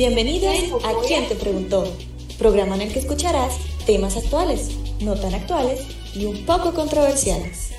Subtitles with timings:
[0.00, 1.84] Bienvenidos a ¿Quién te preguntó?
[2.38, 4.70] Programa en el que escucharás temas actuales,
[5.02, 7.72] no tan actuales y un poco controversiales.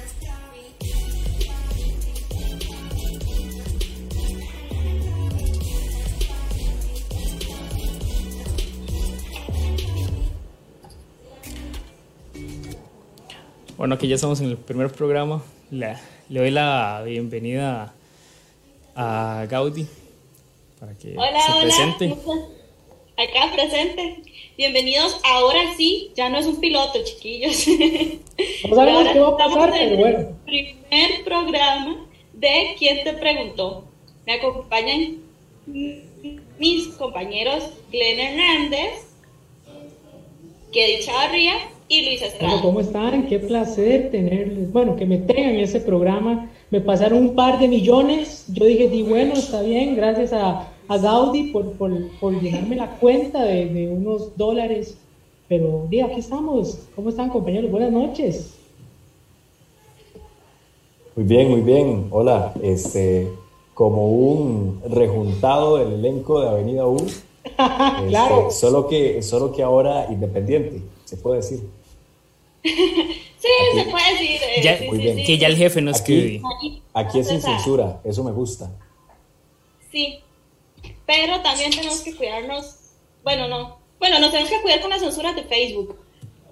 [13.77, 15.41] Bueno, aquí ya estamos en el primer programa.
[15.71, 15.97] Le,
[16.29, 17.95] le doy la bienvenida
[18.95, 19.87] a Gaudi
[20.81, 21.61] para que hola, se hola.
[21.61, 22.15] presente.
[23.15, 24.23] Acá presente.
[24.57, 25.21] Bienvenidos.
[25.23, 27.67] Ahora sí, ya no es un piloto, chiquillos.
[28.67, 30.17] No sabemos Ahora qué va a pasar, estamos en pero bueno.
[30.19, 33.83] el primer programa de ¿Quién te preguntó?
[34.25, 35.17] Me acompañan
[36.57, 39.05] mis compañeros Glenn Hernández,
[40.71, 41.53] Kedi Chavarría
[41.87, 42.61] y Luis Bueno, Estrada.
[42.63, 43.27] ¿cómo están?
[43.27, 44.71] Qué placer tenerles.
[44.71, 46.49] Bueno, que me tengan en ese programa.
[46.71, 48.45] Me pasaron un par de millones.
[48.47, 52.89] Yo dije, di bueno, está bien, gracias a, a Gaudi por, por, por llenarme la
[52.99, 54.97] cuenta de, de unos dólares.
[55.47, 56.79] Pero, di, aquí estamos.
[56.95, 57.71] ¿Cómo están, compañeros?
[57.71, 58.55] Buenas noches.
[61.15, 62.07] Muy bien, muy bien.
[62.11, 63.29] Hola, este,
[63.73, 66.97] como un rejuntado del elenco de Avenida U.
[67.45, 67.55] este,
[68.09, 68.51] Claro.
[68.51, 71.61] Solo que, solo que ahora independiente, se puede decir.
[73.41, 74.29] Sí, se puede decir.
[74.55, 75.15] eh, Ya- sí, Muy sí, bien.
[75.17, 75.23] sí.
[75.25, 76.41] Que ya el jefe no Aquí- escribe.
[76.93, 78.69] Aquí es sin censura, eso me gusta.
[79.91, 80.19] Sí,
[81.13, 82.75] pero también tenemos que cuidarnos.
[83.23, 83.79] Bueno, no.
[83.99, 85.95] Bueno, nos tenemos que cuidar con las censuras de Facebook.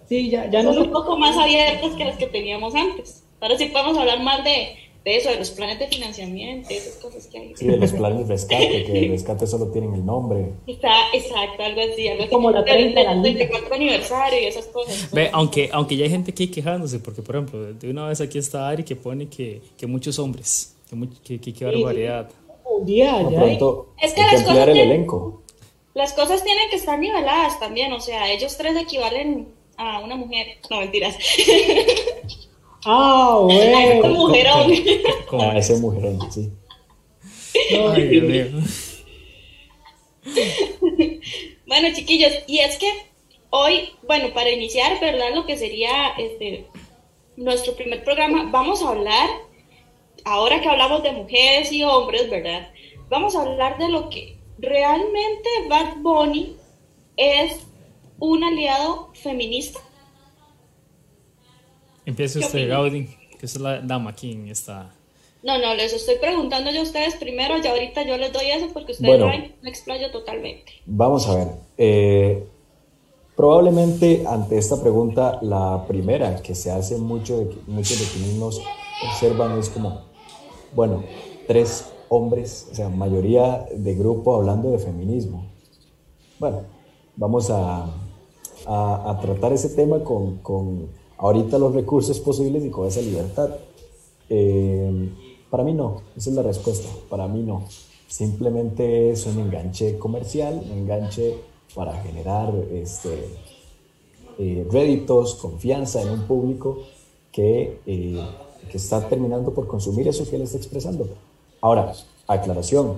[0.07, 3.23] Sí, ya, ya no Son un poco más abiertas que las que teníamos antes.
[3.39, 7.27] Ahora sí podemos hablar más de, de eso, de los planes de financiamiento, esas cosas
[7.27, 7.53] que hay.
[7.55, 10.51] Sí, de los planes de rescate, que el rescate solo tienen el nombre.
[10.67, 12.07] Está, exacto, algo así.
[12.07, 12.31] Algo así.
[12.31, 13.37] Como la 30 de la Del liga.
[13.47, 15.09] 34 aniversario y esas cosas.
[15.11, 18.37] Ve, aunque, aunque ya hay gente aquí quejándose, porque por ejemplo, de una vez aquí
[18.39, 22.25] está Ari que pone que, que muchos hombres, que, much- que, que, que barbaridad.
[22.25, 22.38] un día
[22.77, 25.41] Hay- pronto, Es que hay que las cosas el tienen- elenco.
[25.93, 30.57] Las cosas tienen que estar niveladas también, o sea, ellos tres equivalen a una mujer.
[30.69, 31.15] No, mentiras.
[32.85, 34.15] Ah, A este bueno.
[34.15, 34.71] mujerón.
[35.29, 36.49] Como- A ese mujerón, sí.
[37.93, 38.45] Ay, Dios mío.
[41.67, 42.89] Bueno, chiquillos, y es que
[43.51, 45.33] hoy, bueno, para iniciar, ¿verdad?
[45.35, 46.65] Lo que sería este
[47.37, 49.29] nuestro primer programa, vamos a hablar,
[50.25, 52.69] ahora que hablamos de mujeres y hombres, ¿verdad?
[53.09, 56.55] Vamos a hablar de lo que realmente Bad Bunny
[57.17, 57.59] es
[58.19, 59.79] un aliado feminista.
[62.05, 62.69] Empieza ¿Qué usted?
[62.69, 63.07] Gaudi,
[63.39, 64.93] que es la dama aquí en esta.
[65.43, 68.67] No, no, les estoy preguntando yo a ustedes primero, y ahorita yo les doy eso
[68.73, 69.25] porque ustedes Bueno.
[69.37, 70.73] no me explayo totalmente.
[70.85, 71.47] Vamos a ver.
[71.77, 72.43] eh,
[73.37, 78.33] probablemente ante esta pregunta, la primera que se hace mucho de, que- muchos de quienes
[78.35, 78.61] nos
[79.09, 80.08] observan es como,
[80.75, 81.03] bueno,
[81.47, 85.45] tres hombres, o sea, mayoría de grupo hablando de feminismo.
[86.39, 86.61] Bueno,
[87.15, 87.85] vamos a,
[88.65, 90.87] a- tratar ese tema con, con
[91.17, 93.49] ahorita los recursos posibles y con esa libertad.
[94.29, 95.09] Eh,
[95.49, 97.63] para mí no, esa es la respuesta, para mí no.
[98.07, 101.35] Simplemente es un enganche comercial, un enganche
[101.75, 103.25] para generar este,
[104.39, 106.79] eh, réditos, confianza en un público
[107.31, 108.19] que, eh,
[108.69, 111.07] que está terminando por consumir eso que él está expresando.
[111.61, 111.93] Ahora,
[112.27, 112.97] aclaración,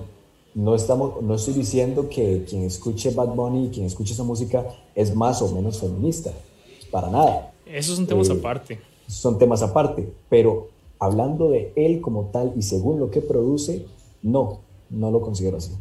[0.54, 4.66] no, estamos, no estoy diciendo que quien escuche Bad Bunny y quien escuche esa música
[4.94, 6.30] es más o menos feminista,
[6.90, 8.80] para nada Esos son temas Eh, aparte.
[9.06, 10.68] son temas aparte, pero
[10.98, 13.86] hablando de él como tal y según lo que produce,
[14.22, 14.60] no,
[14.90, 15.72] no lo considero así.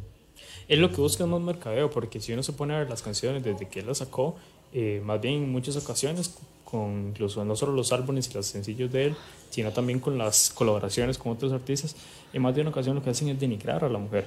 [0.68, 3.44] Es lo que busca más mercadeo, porque si uno se pone a ver las canciones
[3.44, 4.36] desde que él las sacó,
[4.74, 6.34] eh, más bien en muchas ocasiones,
[6.72, 9.16] con incluso no solo los álbumes y los sencillos de él,
[9.50, 11.98] sino también con las colaboraciones con otros artistas,
[12.32, 14.24] en más de una ocasión lo que hacen es denigrar a la mujer.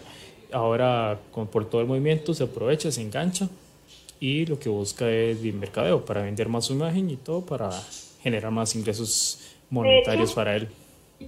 [0.52, 3.48] Ahora, con, por todo el movimiento, se aprovecha, se engancha
[4.20, 7.70] y lo que busca es de mercadeo para vender más su imagen y todo para
[8.22, 9.40] generar más ingresos
[9.70, 10.68] monetarios para él.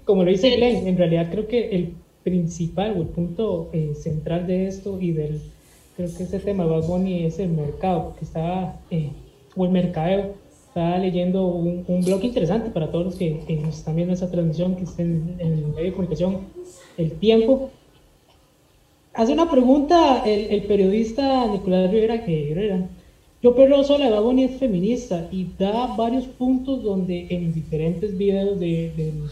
[0.05, 4.47] Como lo dice Glenn, en realidad creo que el principal o el punto eh, central
[4.47, 5.41] de esto y del,
[5.97, 9.11] creo que ese tema Bad Bunny es el mercado, porque estaba, eh,
[9.55, 10.35] o el mercadeo,
[10.77, 14.31] estaba leyendo un, un blog interesante para todos los que eh, nos están viendo esa
[14.31, 16.41] transmisión, que estén en el medio de comunicación,
[16.99, 17.71] El Tiempo.
[19.15, 22.91] Hace una pregunta el, el periodista Nicolás Rivera que Herrera.
[23.43, 28.93] Yo pero sola, Bad es feminista y da varios puntos donde en diferentes videos de,
[28.95, 29.31] del-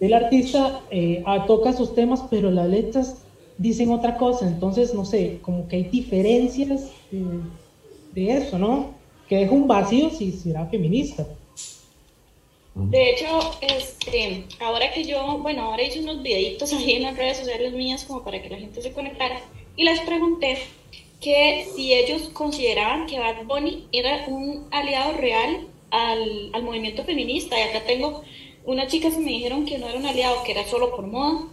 [0.00, 3.26] del artista eh, toca esos temas, pero las letras
[3.58, 4.46] dicen otra cosa.
[4.48, 7.40] Entonces, no sé, como que hay diferencias de,
[8.14, 8.93] de eso, ¿no?
[9.28, 11.26] Que deja un vacío si será feminista.
[12.74, 13.26] De hecho,
[13.60, 18.04] este, ahora que yo, bueno, ahora hice unos videitos ahí en las redes sociales mías
[18.04, 19.40] como para que la gente se conectara
[19.76, 20.58] y les pregunté
[21.20, 27.58] que si ellos consideraban que Bad Bunny era un aliado real al, al movimiento feminista.
[27.58, 28.22] Y acá tengo
[28.64, 31.46] unas chicas que me dijeron que no era un aliado, que era solo por moda.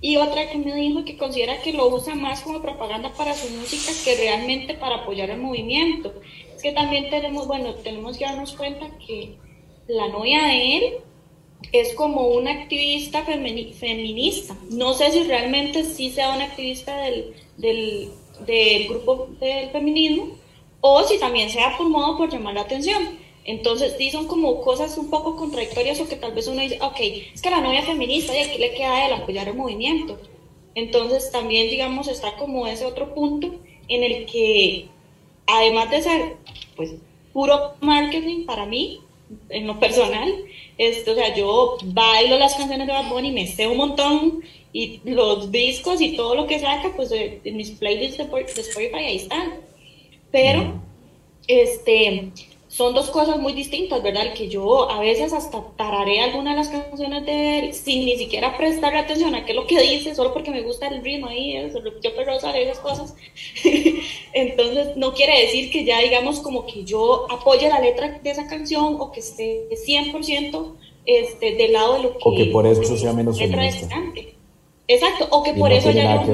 [0.00, 3.50] Y otra que me dijo que considera que lo usa más como propaganda para su
[3.50, 6.14] música que realmente para apoyar el movimiento.
[6.60, 9.34] Es que también tenemos, bueno, tenemos que darnos cuenta que
[9.88, 10.94] la novia de él
[11.72, 14.54] es como una activista feminista.
[14.68, 18.10] No sé si realmente sí sea una activista del, del,
[18.44, 20.36] del grupo del feminismo
[20.82, 23.18] o si también sea por modo por llamar la atención.
[23.46, 27.00] Entonces, sí son como cosas un poco contradictorias o que tal vez uno dice, ok,
[27.32, 30.18] es que la novia feminista y aquí le queda el apoyar el movimiento.
[30.74, 33.50] Entonces, también, digamos, está como ese otro punto
[33.88, 34.90] en el que,
[35.56, 36.36] además de ser,
[36.76, 36.94] pues,
[37.32, 39.00] puro marketing para mí,
[39.48, 40.32] en lo personal,
[40.76, 44.42] esto, o sea, yo bailo las canciones de Bad Bunny, me sé un montón,
[44.72, 49.16] y los discos y todo lo que saca, pues, de, mis playlists de Spotify, ahí
[49.16, 49.60] están.
[50.30, 50.80] Pero,
[51.46, 52.30] este
[52.70, 54.32] son dos cosas muy distintas, ¿verdad?
[54.32, 58.56] Que yo a veces hasta tararé alguna de las canciones de él sin ni siquiera
[58.56, 61.56] prestarle atención a qué es lo que dice, solo porque me gusta el ritmo ahí,
[61.56, 63.16] eso, yo perrosa de esas cosas.
[64.32, 68.46] Entonces, no quiere decir que ya digamos como que yo apoye la letra de esa
[68.46, 70.76] canción o que esté 100%
[71.06, 72.22] este, del lado de lo que...
[72.24, 73.88] O que por eso sea menos feminista.
[74.86, 76.24] Exacto, o que por eso ya...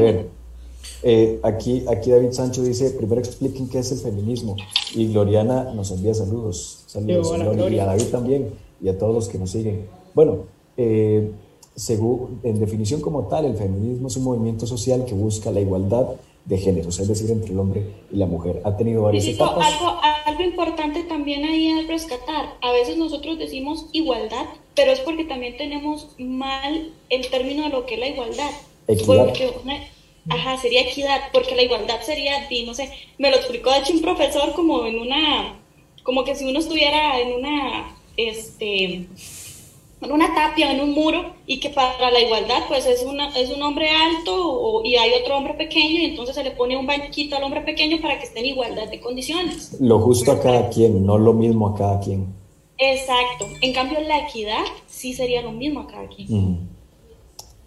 [1.03, 4.57] Eh, aquí, aquí David Sancho dice, primero expliquen qué es el feminismo.
[4.95, 6.85] Y Gloriana nos envía saludos.
[6.87, 7.33] Saludos,
[7.71, 8.51] y a David también,
[8.83, 9.87] y a todos los que nos siguen.
[10.15, 10.47] Bueno,
[10.77, 11.31] eh,
[11.75, 16.09] según, en definición como tal, el feminismo es un movimiento social que busca la igualdad
[16.47, 18.63] de géneros, es decir, entre el hombre y la mujer.
[18.65, 19.67] Ha tenido varias etapas.
[19.67, 22.55] Algo, algo importante también ahí es rescatar.
[22.63, 27.85] A veces nosotros decimos igualdad, pero es porque también tenemos mal el término de lo
[27.85, 28.51] que es la igualdad.
[28.87, 29.27] Equidad.
[29.27, 29.51] Porque
[30.29, 34.03] Ajá, sería equidad, porque la igualdad sería, no sé, me lo explicó de hecho un
[34.03, 35.61] profesor como en una,
[36.03, 38.85] como que si uno estuviera en una, este,
[40.01, 43.51] en una tapia, en un muro, y que para la igualdad, pues es, una, es
[43.51, 47.37] un hombre alto y hay otro hombre pequeño, y entonces se le pone un banquito
[47.37, 49.77] al hombre pequeño para que esté en igualdad de condiciones.
[49.81, 52.35] Lo justo a cada quien, no lo mismo a cada quien.
[52.79, 53.47] Exacto.
[53.63, 56.76] En cambio, la equidad sí sería lo mismo a cada quien.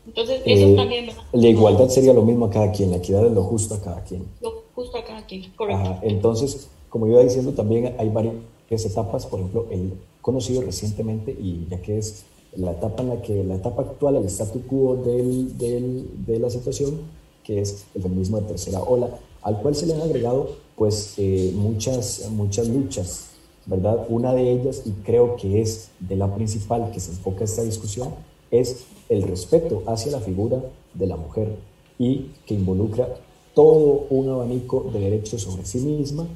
[0.10, 1.10] Entonces, eso eh, también.
[1.34, 4.04] La igualdad sería lo mismo a cada quien, la equidad es lo justo a cada
[4.04, 4.26] quien.
[4.42, 6.00] Lo justo a cada quien, correcto.
[6.02, 11.80] entonces, como iba diciendo, también hay varias etapas, por ejemplo, el conocido recientemente, y ya
[11.82, 12.24] que es
[12.56, 16.50] la etapa en la que, la etapa actual, el statu quo del, del, de la
[16.50, 17.02] situación,
[17.44, 19.10] que es el feminismo de tercera ola,
[19.44, 23.28] al cual se le han agregado pues eh, muchas, muchas luchas,
[23.66, 24.08] ¿verdad?
[24.10, 28.10] Una de ellas, y creo que es de la principal que se enfoca esta discusión,
[28.52, 30.62] es el respeto hacia la figura
[30.94, 31.56] de la mujer
[31.98, 33.08] y que involucra
[33.54, 36.28] todo un abanico de derechos sobre sí misma,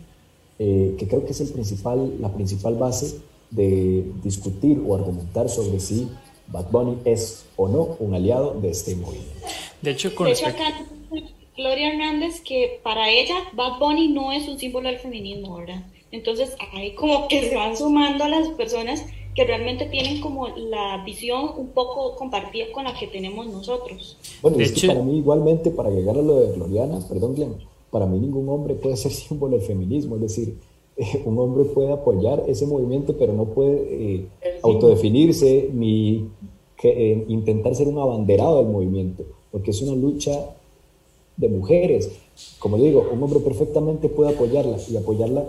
[0.60, 3.20] eh, que creo que es el principal, la principal base
[3.52, 6.10] de discutir o argumentar sobre si
[6.48, 9.48] Bad Bunny es o no un aliado de este movimiento.
[9.82, 10.28] De hecho, con
[11.56, 15.84] Gloria Hernández que para ella Bad Bunny no es un símbolo del feminismo, ¿verdad?
[16.12, 21.04] Entonces ahí como que se van sumando a las personas que realmente tienen como la
[21.04, 24.18] visión un poco compartida con la que tenemos nosotros.
[24.42, 27.56] Bueno, es que para mí igualmente, para llegar a lo de Gloriana, perdón Glenn,
[27.90, 30.58] para mí ningún hombre puede ser símbolo del feminismo, es decir,
[31.26, 34.28] un hombre puede apoyar ese movimiento, pero no puede eh,
[34.62, 36.30] autodefinirse ni
[36.84, 40.56] eh, intentar ser un abanderado del movimiento, porque es una lucha
[41.38, 42.12] de mujeres.
[42.60, 45.46] Como digo, un hombre perfectamente puede apoyarla y apoyarla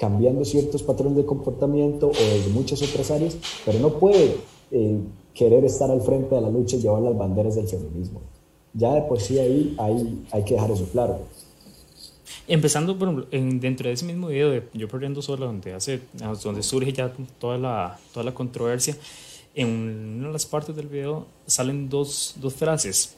[0.00, 4.34] cambiando ciertos patrones de comportamiento o de muchas otras áreas, pero no puede
[4.70, 4.98] eh,
[5.34, 8.22] querer estar al frente de la lucha y llevar las banderas del feminismo.
[8.72, 11.18] Ya de por sí ahí hay, hay que dejar eso claro.
[12.48, 16.00] Empezando por en, dentro de ese mismo video de Yo Perdiendo Sola, donde, hace,
[16.42, 18.96] donde surge ya toda la, toda la controversia,
[19.54, 23.16] en una de las partes del video salen dos, dos frases.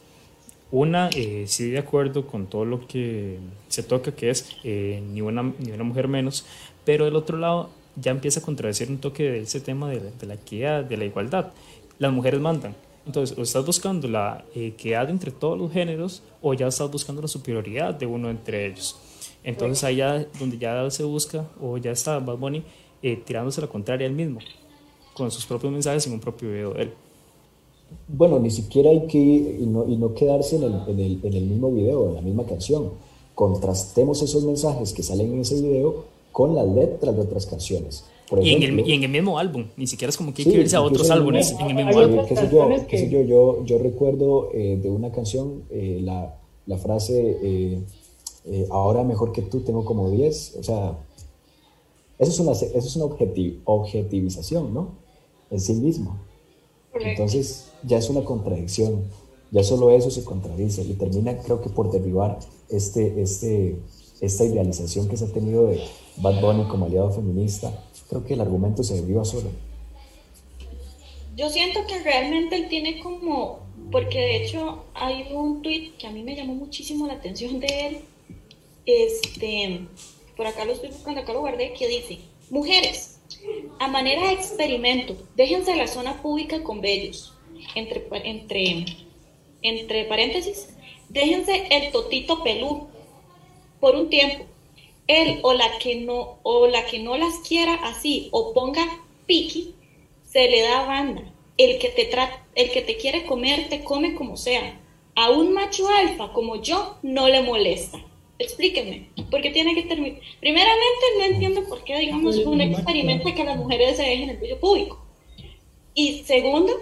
[0.73, 5.21] Una, eh, sí de acuerdo con todo lo que se toca, que es eh, ni,
[5.21, 6.47] una, ni una mujer menos,
[6.85, 10.35] pero del otro lado ya empieza a contradecir un toque de ese tema de, la
[10.35, 11.53] equidad, de la igualdad.
[11.99, 12.75] Las mujeres mandan.
[13.05, 17.29] Entonces, o estás buscando la equidad entre todos los géneros o ya estás buscando la
[17.29, 18.97] superioridad de uno entre ellos.
[19.45, 22.62] Entonces, ahí ya donde ya se busca o ya está Bad Bunny
[23.03, 24.39] eh, tirándose la contraria él mismo,
[25.15, 26.93] con sus propios mensajes en un propio video de él.
[28.07, 31.35] Bueno, ni siquiera hay que y no, y no quedarse en el, en, el, en
[31.35, 32.91] el mismo video, en la misma canción.
[33.35, 38.05] Contrastemos esos mensajes que salen en ese video con las letras de otras canciones.
[38.41, 40.59] y, en el, y, en el, mismo álbum, ni siquiera es como que hay que
[40.61, 42.27] irse a otros álbumes, en el mismo álbum.
[42.27, 46.35] ¿Qué sé yo, qué sé yo, yo, yo recuerdo eh, de una canción eh, la,
[46.67, 47.83] la, frase, eh,
[48.47, 50.99] eh, ahora mejor que tú tengo como 10, o sea,
[52.19, 54.95] eso es una, eso es una objetiv, objetivización, ¿no?
[55.51, 56.19] En sí mismo.
[56.95, 59.05] Entonces ya es una contradicción,
[59.51, 63.77] ya solo eso se contradice y termina creo que por derribar este, este,
[64.21, 65.81] esta idealización que se ha tenido de
[66.16, 67.73] Bad Bunny como aliado feminista,
[68.09, 69.50] creo que el argumento se derriba solo.
[71.35, 76.11] Yo siento que realmente él tiene como, porque de hecho hay un tweet que a
[76.11, 77.99] mí me llamó muchísimo la atención de él,
[78.85, 79.87] este,
[80.37, 82.19] por acá lo estoy buscando, acá lo guardé, que dice,
[82.50, 83.21] mujeres,
[83.78, 87.33] a manera de experimento, déjense la zona pública con vellos,
[87.75, 88.85] entre, entre,
[89.62, 90.69] entre paréntesis,
[91.09, 92.88] déjense el totito pelú
[93.81, 94.45] por un tiempo.
[95.06, 98.87] Él o la que no, o la que no las quiera así, o ponga
[99.26, 99.75] piqui,
[100.25, 101.23] se le da banda.
[101.59, 104.80] El que te trata, el que te quiere comer, te come como sea.
[105.14, 108.02] A un macho alfa como yo no le molesta.
[108.38, 110.21] Explíquenme, ¿por qué tiene que terminar?
[110.40, 114.59] Primeramente, no entiendo por qué, digamos, un experimento que las mujeres se dejen el vello
[114.59, 115.04] público.
[115.94, 116.73] Y segundo,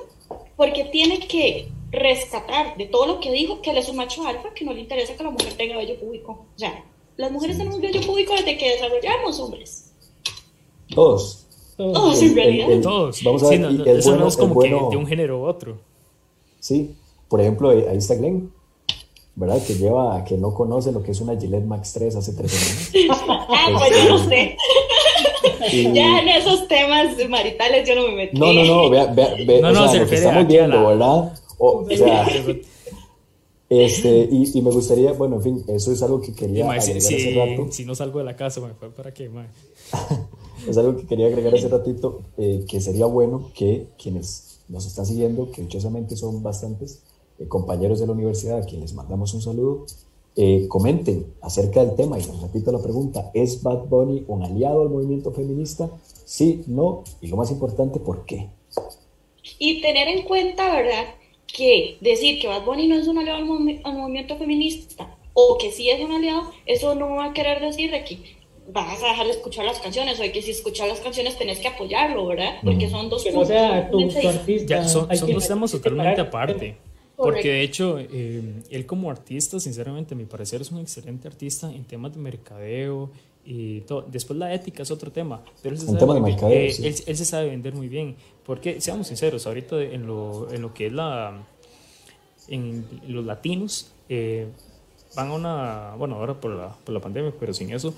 [0.57, 4.55] porque tiene que rescatar de todo lo que dijo que él es un macho alfa,
[4.55, 6.47] que no le interesa que la mujer tenga vello público.
[6.55, 6.85] O sea,
[7.21, 9.93] las mujeres tenemos vello público desde que desarrollamos, hombres.
[10.95, 11.47] Todos.
[11.77, 12.69] Todos, en realidad.
[12.83, 13.23] Todos.
[13.23, 15.79] Vamos a ver, no, eso no es como que de un género u otro.
[16.59, 16.95] Sí,
[17.29, 18.53] por ejemplo, ahí está Glenn,
[19.35, 19.63] ¿verdad?
[19.65, 23.09] Que lleva, que no conoce lo que es una Gillette Max 3 hace tres años.
[23.29, 24.57] ah, pues yo no sé.
[25.73, 28.39] Ya en esos temas maritales yo no me metí.
[28.39, 31.33] No, no, no, vea, vea, vea no, no, o sea, lo que estamos viendo, ¿verdad?
[31.59, 32.27] O, o sea,
[33.71, 37.15] este, y, y, me gustaría, bueno, en fin, eso es algo que quería agregar si,
[37.15, 37.71] hace rato.
[37.71, 39.31] Si no salgo de la casa, ¿me fue para qué,
[40.69, 45.07] es algo que quería agregar hace ratito, eh, que sería bueno que quienes nos están
[45.07, 47.05] siguiendo, que dichosamente son bastantes
[47.39, 49.87] eh, compañeros de la universidad, a quienes mandamos un saludo,
[50.35, 54.83] eh, comenten acerca del tema y les repito la pregunta, ¿es Bad Bunny un aliado
[54.83, 55.89] al movimiento feminista?
[56.25, 58.51] Sí, no, y lo más importante, ¿por qué?
[59.61, 61.05] Y tener en cuenta, ¿verdad?
[61.53, 65.91] Que decir que Bad Bunny no es un aliado al, movimiento feminista o que sí
[65.91, 68.19] es un aliado, eso no va a querer decir de que
[68.73, 71.59] vas a dejar de escuchar las canciones o de que si escuchas las canciones tenés
[71.59, 72.59] que apoyarlo, ¿verdad?
[72.63, 74.87] Porque son dos que no sea tu, artista.
[74.89, 76.77] son, dos temas totalmente aparte.
[77.17, 81.71] Porque de hecho, eh, él como artista, sinceramente, a mi parecer es un excelente artista
[81.71, 83.11] en temas de mercadeo
[83.45, 84.07] y todo.
[84.11, 85.43] Después la ética es otro tema.
[85.63, 88.17] Pero él se, sabe, de mercadeo, eh, él, él, se sabe vender muy bien.
[88.45, 91.45] Porque, seamos sinceros, ahorita en lo, en lo que es la.
[92.49, 94.49] en los latinos, eh,
[95.17, 95.95] van a una.
[95.97, 97.95] bueno, ahora por la, por la pandemia, pero sin eso,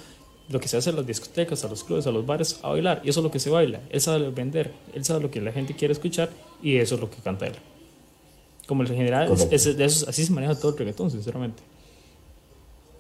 [0.48, 3.00] lo que se hace en las discotecas, a los clubes, a los bares, a bailar,
[3.04, 3.80] y eso es lo que se baila.
[3.90, 6.30] Él sabe vender, él sabe lo que la gente quiere escuchar,
[6.62, 7.54] y eso es lo que canta él.
[8.66, 11.62] Como en general, es, así se maneja todo el reggaetón, sinceramente.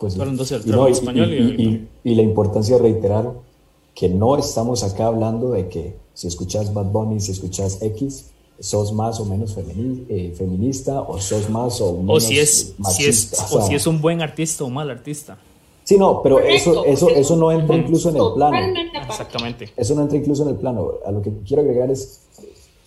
[0.02, 3.34] Pues, y, no, español y, y, la importancia de reiterar
[3.94, 8.92] que no estamos acá hablando de que si escuchas Bad Bunny, si escuchas X, sos
[8.92, 13.32] más o menos eh, feminista o sos más o menos o si es, Si es,
[13.52, 15.38] o, si es un buen artista o mal artista.
[15.84, 18.56] Sí, no, pero eso, eso, eso no entra incluso en el plano.
[19.08, 19.70] Exactamente.
[19.76, 20.94] Eso no entra incluso en el plano.
[21.06, 22.22] A lo que quiero agregar es,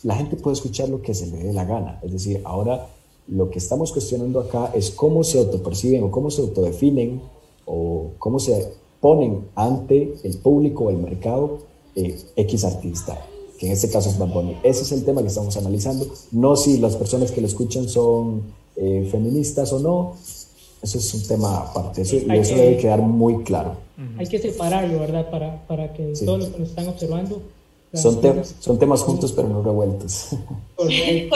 [0.03, 1.97] la gente puede escuchar lo que se le dé la gana.
[2.03, 2.89] Es decir, ahora
[3.27, 7.21] lo que estamos cuestionando acá es cómo se autoperciben o cómo se autodefinen
[7.65, 11.59] o cómo se ponen ante el público o el mercado
[11.95, 13.19] eh, X artista,
[13.57, 14.57] que en este caso es Bad Bunny.
[14.63, 18.43] Ese es el tema que estamos analizando, no si las personas que lo escuchan son
[18.75, 20.13] eh, feministas o no,
[20.81, 23.77] eso es un tema aparte, eso, y eso debe quedar muy claro.
[24.17, 25.31] Hay que separarlo, ¿verdad?
[25.31, 27.41] Para, para que todos los que nos están observando...
[27.95, 28.21] Son,
[28.59, 30.29] son temas juntos pero no revueltos.
[30.75, 31.35] Correcto.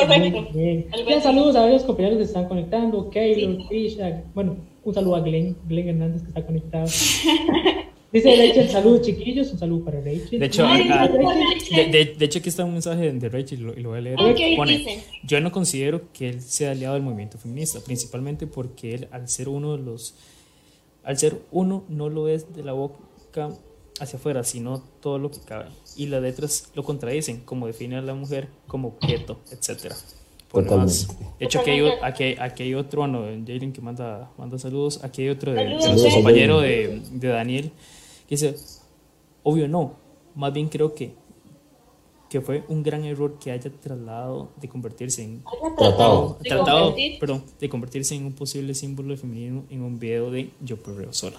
[1.22, 5.89] saludos a los compañeros que están conectando, Keylor, Trisha, bueno, un saludo a Glenn, Glenn
[5.89, 6.88] Hernández que está conectado.
[8.12, 10.39] Dice Rachel, saludos chiquillos, un saludo para Rachel.
[10.39, 13.89] De hecho, de, de, hecho aquí está un mensaje de Rachel y lo, y lo
[13.89, 14.18] voy a leer.
[14.58, 19.30] Pone, yo no considero que él sea aliado del movimiento feminista, principalmente porque él, al
[19.30, 20.16] ser uno de los,
[21.04, 22.98] al ser uno, no lo es de la boca
[24.00, 25.68] hacia afuera, sino todo lo que cabe.
[25.96, 29.96] Y las letras lo contradicen, como define a la mujer como objeto, etcétera.
[30.51, 35.03] De hecho, aquí hay, aquí, aquí hay otro, bueno, Jalen que manda, manda saludos.
[35.03, 37.72] Aquí hay otro de, de compañero de, de Daniel
[38.29, 38.56] dice,
[39.44, 39.96] obvio no,
[40.36, 41.13] más bien creo que,
[42.29, 45.44] que fue un gran error que haya trasladado de convertirse en...
[45.77, 46.38] Tratado.
[46.44, 51.12] tratado perdón, de convertirse en un posible símbolo femenino en un video de Yo Perreo
[51.12, 51.38] Sola.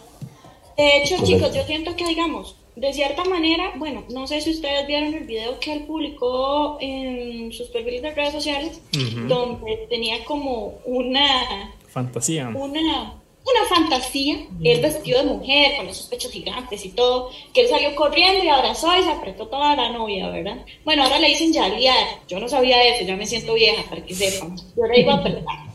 [0.80, 4.86] De hecho, chicos, yo siento que, digamos, de cierta manera, bueno, no sé si ustedes
[4.86, 8.80] vieron el video que él publicó en sus perfiles de redes sociales,
[9.28, 12.48] donde tenía como una fantasía.
[12.48, 13.12] Una,
[13.44, 17.94] una fantasía, él vestido de mujer, con esos pechos gigantes y todo, que él salió
[17.94, 20.64] corriendo y abrazó y se apretó toda la novia, ¿verdad?
[20.86, 24.14] Bueno, ahora le dicen yalear, yo no sabía eso, ya me siento vieja, para que
[24.14, 25.69] sepan, yo le digo apretar.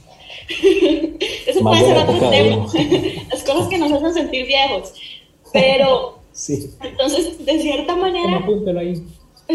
[0.50, 2.68] Eso puede ser otro tema,
[3.32, 4.94] las cosas que nos hacen sentir viejos,
[5.52, 6.70] pero Sí.
[6.82, 8.38] Entonces, de cierta manera...
[8.38, 9.02] Apúntelo ahí.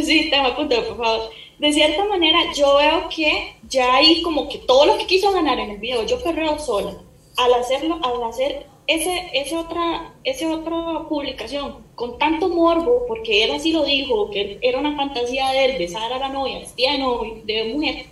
[0.03, 1.31] Sí, tema apúntelo, por favor.
[1.59, 5.59] De cierta manera, yo veo que ya hay como que todo lo que quiso ganar
[5.59, 6.97] en el video, yo perreo sola.
[7.37, 13.51] Al hacerlo, al hacer ese, ese otra, ese otra publicación con tanto morbo, porque él
[13.51, 17.43] así lo dijo, que era una fantasía de él besar a la novia, vestida de,
[17.45, 18.07] de mujer,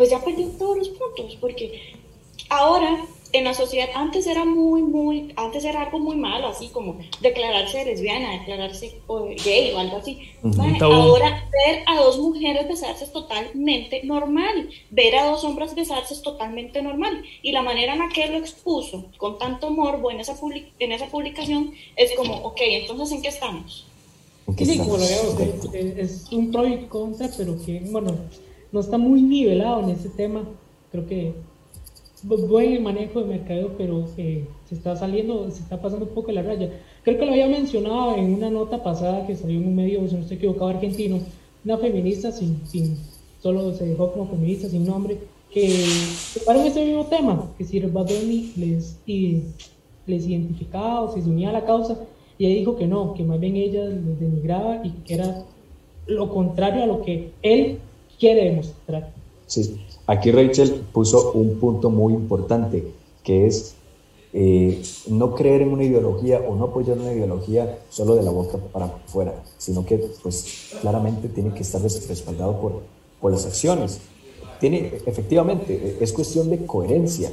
[0.00, 1.92] pues ya perdió todos los puntos, porque
[2.48, 3.04] ahora
[3.34, 7.84] en la sociedad antes era muy, muy, antes era algo muy malo, así como declararse
[7.84, 8.98] lesbiana, declararse
[9.44, 10.30] gay o algo así.
[10.80, 16.22] ahora ver a dos mujeres besarse es totalmente normal, ver a dos hombres besarse es
[16.22, 17.22] totalmente normal.
[17.42, 20.34] Y la manera en la que él lo expuso con tanto morbo en esa,
[20.78, 23.86] en esa publicación es como, ok, entonces ¿en qué estamos?
[24.56, 25.36] Sí, como lo veo,
[25.74, 28.16] es un pro y contra, pero que, bueno,
[28.72, 30.44] no está muy nivelado en ese tema.
[30.90, 31.34] Creo que
[32.22, 36.70] buen manejo de mercado, pero se está saliendo, se está pasando un poco la raya.
[37.02, 40.14] Creo que lo había mencionado en una nota pasada que salió en un medio, si
[40.14, 41.20] no estoy equivocado, argentino,
[41.64, 42.96] una feminista sin, sin
[43.42, 45.18] solo se dejó como feminista sin nombre,
[45.50, 45.84] que
[46.38, 48.10] tocaron ese mismo tema, que si Bad
[48.56, 49.42] les, y,
[50.06, 51.98] les identificaba o se unía a la causa,
[52.38, 55.44] y ella dijo que no, que más bien ella les denigraba y que era
[56.06, 57.78] lo contrario a lo que él
[58.20, 59.12] quiere demostrar.
[59.46, 62.84] Sí, Aquí Rachel puso un punto muy importante,
[63.22, 63.76] que es
[64.32, 68.58] eh, no creer en una ideología o no apoyar una ideología solo de la boca
[68.72, 72.82] para afuera, sino que pues claramente tiene que estar respaldado por,
[73.20, 74.00] por las acciones.
[74.58, 77.30] Tiene, efectivamente, es cuestión de coherencia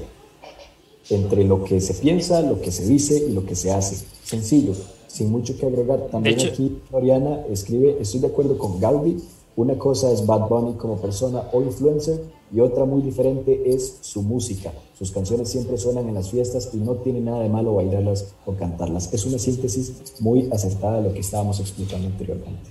[1.09, 4.05] entre lo que se piensa, lo que se dice y lo que se hace.
[4.23, 4.73] Sencillo,
[5.07, 6.09] sin mucho que agregar.
[6.11, 9.17] También aquí Floriana escribe, estoy de acuerdo con Gaudi,
[9.57, 14.21] una cosa es Bad Bunny como persona o influencer y otra muy diferente es su
[14.21, 14.71] música.
[14.97, 18.53] Sus canciones siempre suenan en las fiestas y no tiene nada de malo bailarlas o
[18.53, 19.11] cantarlas.
[19.11, 22.69] Es una síntesis muy acertada de lo que estábamos explicando anteriormente.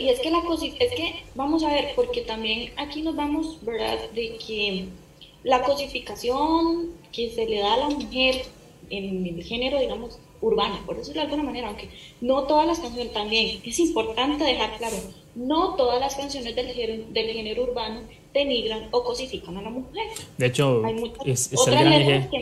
[0.00, 3.58] Y es que la cosa, es que vamos a ver, porque también aquí nos vamos,
[3.62, 4.88] ¿verdad?, de que
[5.44, 8.46] la cosificación que se le da a la mujer
[8.90, 11.88] en el género, digamos, urbana, por decirlo de alguna manera, aunque
[12.20, 14.96] no todas las canciones también, es importante dejar claro,
[15.34, 18.00] no todas las canciones del género, del género urbano
[18.32, 20.06] denigran o cosifican a la mujer.
[20.36, 20.82] De hecho,
[21.24, 22.38] es, el gran ejemplo.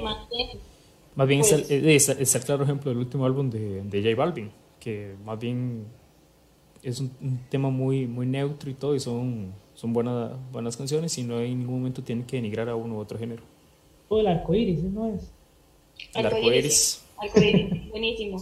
[1.15, 5.15] Más bien, pues es, el, claro ejemplo del último álbum de, de J Balvin, que
[5.25, 5.87] más bien
[6.83, 7.11] es un,
[7.49, 11.59] tema muy, muy neutro y todo, y son, son buenas, buenas canciones y no en
[11.59, 13.43] ningún momento tienen que denigrar a uno u otro género.
[14.09, 15.33] O el arco iris, ¿no es?
[16.15, 16.53] El arco
[17.90, 18.38] buenísimo.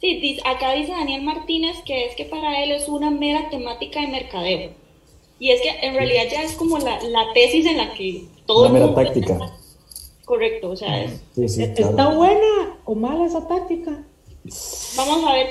[0.00, 4.08] Sí, acá dice Daniel Martínez que es que para él es una mera temática de
[4.08, 4.70] mercadeo.
[5.38, 8.62] Y es que en realidad ya es como la, la tesis en la que todo...
[8.62, 9.38] Una mera táctica.
[10.24, 14.04] Correcto, o sea, es, ¿está buena o mala esa táctica?
[14.96, 15.48] Vamos a ver.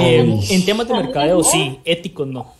[0.00, 2.52] Eh, en temas de mercadeo, sí, ético no.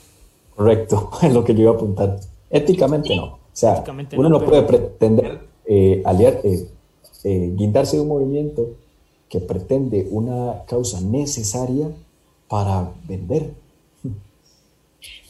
[0.56, 2.20] Correcto, es lo que yo iba a apuntar.
[2.50, 3.24] Éticamente no.
[3.24, 3.84] O sea,
[4.16, 6.66] uno no, puede pretender eh, aliar, eh,
[7.24, 8.68] eh, guindarse de un movimiento
[9.28, 11.90] que pretende una causa necesaria
[12.48, 13.54] para vender.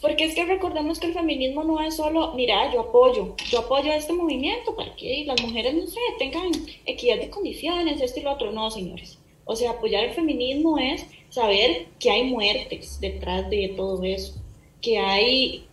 [0.00, 3.92] Porque es que recordemos que el feminismo no es solo, mira, yo apoyo, yo apoyo
[3.92, 6.50] este movimiento para que las mujeres, no sé, tengan
[6.84, 8.50] equidad de condiciones, esto y lo otro.
[8.50, 9.18] No, señores.
[9.44, 14.34] O sea, apoyar el feminismo es saber que hay muertes detrás de todo eso,
[14.80, 15.66] que hay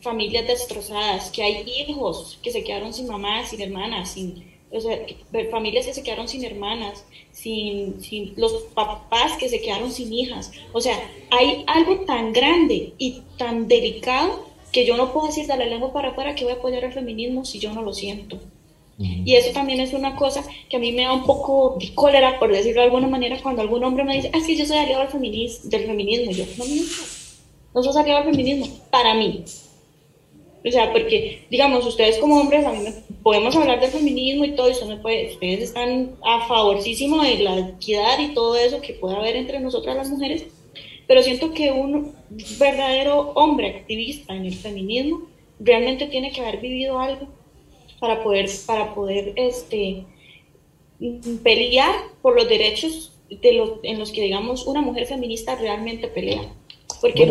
[0.00, 4.98] familias destrozadas, que hay hijos que se quedaron sin mamá, sin hermanas, sin, o sea,
[5.50, 10.50] familias que se quedaron sin hermanas, sin, sin, los papás que se quedaron sin hijas.
[10.72, 10.98] O sea,
[11.30, 15.92] hay algo tan grande y tan delicado que yo no puedo decir de la lengua
[15.92, 18.40] para afuera que voy a apoyar el feminismo si yo no lo siento.
[18.96, 22.38] Y eso también es una cosa que a mí me da un poco de cólera,
[22.38, 24.78] por decirlo de alguna manera, cuando algún hombre me dice, ah, es que yo soy
[24.78, 26.30] aliado del feminismo, del feminismo.
[26.30, 29.44] yo, no, no, no soy aliado del feminismo, para mí.
[30.66, 32.86] O sea, porque, digamos, ustedes como hombres, a mí
[33.22, 37.58] podemos hablar del feminismo y todo eso, me puede, ustedes están a favorísimo de la
[37.58, 40.46] equidad y todo eso que puede haber entre nosotras las mujeres,
[41.06, 42.12] pero siento que un
[42.58, 45.28] verdadero hombre activista en el feminismo
[45.60, 47.28] realmente tiene que haber vivido algo
[48.00, 50.06] para poder, para poder este,
[51.42, 56.42] pelear por los derechos de los, en los que, digamos, una mujer feminista realmente pelea.
[57.02, 57.26] Porque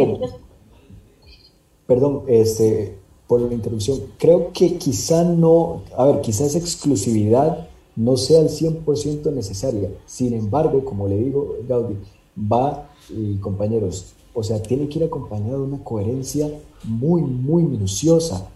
[1.87, 3.99] Perdón, este, por la interrupción.
[4.17, 9.89] Creo que quizá no, a ver, quizás esa exclusividad no sea al 100% necesaria.
[10.05, 11.95] Sin embargo, como le digo, Gaudí,
[12.37, 16.49] va, y compañeros, o sea, tiene que ir acompañado de una coherencia
[16.83, 18.49] muy, muy minuciosa,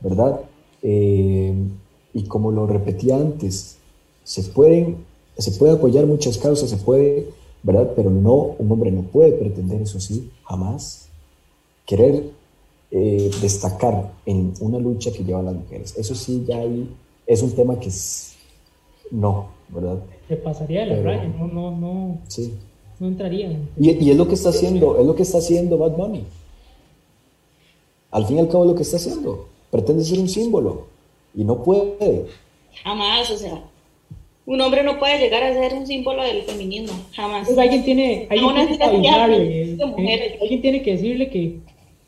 [0.00, 0.40] ¿verdad?
[0.82, 1.54] Eh,
[2.14, 3.78] y como lo repetía antes,
[4.22, 5.04] se pueden,
[5.36, 7.30] se puede apoyar muchas causas, se puede,
[7.62, 7.92] ¿verdad?
[7.96, 11.08] Pero no, un hombre no puede pretender, eso sí, jamás,
[11.84, 12.30] querer
[12.90, 15.96] eh, destacar en una lucha que llevan las mujeres.
[15.96, 16.88] Eso sí, ya ahí
[17.26, 18.36] es un tema que es,
[19.10, 19.98] no, ¿verdad?
[20.28, 22.18] Se pasaría de la raya, no, no, no.
[22.28, 22.54] Sí.
[22.98, 23.50] No entraría.
[23.78, 26.24] Y, y, es lo que está haciendo, es lo que está haciendo Bad Bunny.
[28.10, 29.48] Al fin y al cabo es lo que está haciendo.
[29.70, 30.86] Pretende ser un símbolo
[31.34, 32.26] y no puede.
[32.82, 33.62] Jamás, o sea,
[34.46, 37.46] un hombre no puede llegar a ser un símbolo del feminismo, jamás.
[37.46, 41.58] Pues alguien tiene, alguien, tiene que, alguien tiene que decirle que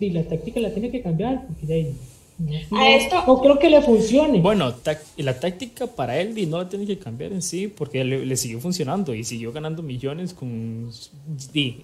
[0.01, 1.95] la táctica la tiene que cambiar, porque de ahí
[2.39, 4.41] no, a esto, no creo que le funcione.
[4.41, 4.73] Bueno,
[5.17, 8.61] la táctica para él y no la tiene que cambiar en sí porque le, siguió
[8.61, 10.91] funcionando y siguió ganando millones con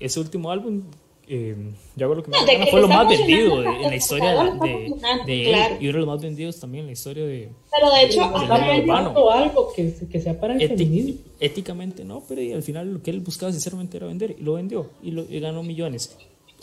[0.00, 0.82] ese último álbum.
[1.26, 1.56] Eh,
[1.96, 5.50] yo hago lo que me no, fue lo más vendido en la historia de, de,
[5.52, 7.48] él y uno de los más vendidos también en la historia de.
[7.74, 11.14] Pero de hecho, vendiendo algo que, que sea para el feminismo.
[11.40, 14.90] Éticamente no, pero al final lo que él buscaba sinceramente era vender y lo vendió
[15.02, 16.14] y, lo, y ganó millones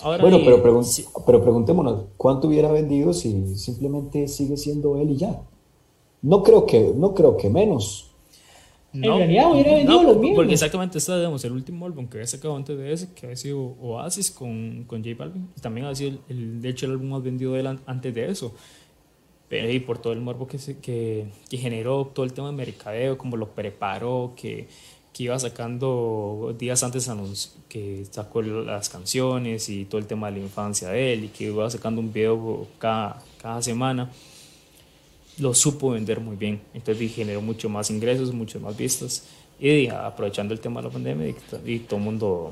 [0.04, 0.82] bueno, pero,
[1.26, 5.42] pero preguntémonos, ¿cuánto hubiera vendido si simplemente sigue siendo él y ya?
[6.22, 8.12] No creo que, no creo que menos.
[8.94, 10.36] en realidad hubiera vendido lo mismo.
[10.36, 13.36] Porque exactamente está, digamos, el último álbum que había sacado antes de ese, que había
[13.36, 15.50] sido Oasis con, con J Balvin.
[15.62, 18.54] También ha sido, el, de hecho, el álbum más vendido de él antes de eso.
[19.50, 22.54] Pero y por todo el morbo que, se, que, que generó, todo el tema de
[22.54, 24.68] mercadeo, como lo preparó, que
[25.14, 27.10] que iba sacando días antes
[27.68, 31.46] que sacó las canciones y todo el tema de la infancia de él y que
[31.46, 34.10] iba sacando un video cada, cada semana,
[35.38, 36.62] lo supo vender muy bien.
[36.74, 39.24] Entonces generó mucho más ingresos, mucho más vistas
[39.60, 42.52] y aprovechando el tema de la pandemia y, todo el mundo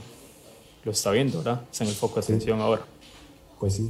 [0.84, 1.64] lo está viendo, ¿verdad?
[1.72, 2.86] Está en el foco de atención ahora.
[3.60, 3.90] Pues sí.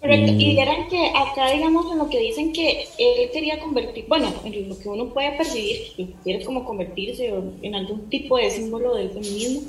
[0.00, 4.32] Pero, y eran que acá, digamos, en lo que dicen que él quería convertir, bueno,
[4.44, 8.94] en lo que uno puede percibir, que quiere como convertirse en algún tipo de símbolo
[8.94, 9.60] del feminismo,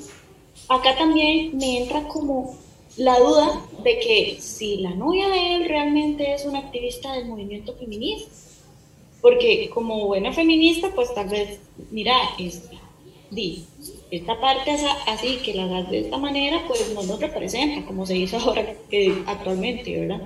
[0.68, 2.56] acá también me entra como
[2.96, 7.74] la duda de que si la novia de él realmente es una activista del movimiento
[7.74, 8.30] feminista.
[9.20, 12.76] Porque como buena feminista, pues tal vez, mira, este,
[13.32, 13.64] di,
[14.10, 18.16] esta parte así, que la hagas de esta manera, pues no nos representa, como se
[18.16, 18.74] hizo ahora
[19.26, 20.20] actualmente, ¿verdad?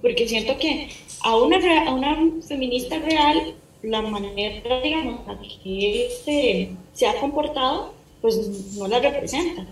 [0.00, 0.88] Porque siento que
[1.22, 7.92] a una, a una feminista real, la manera, digamos, la que este, se ha comportado,
[8.22, 9.66] pues no la representa.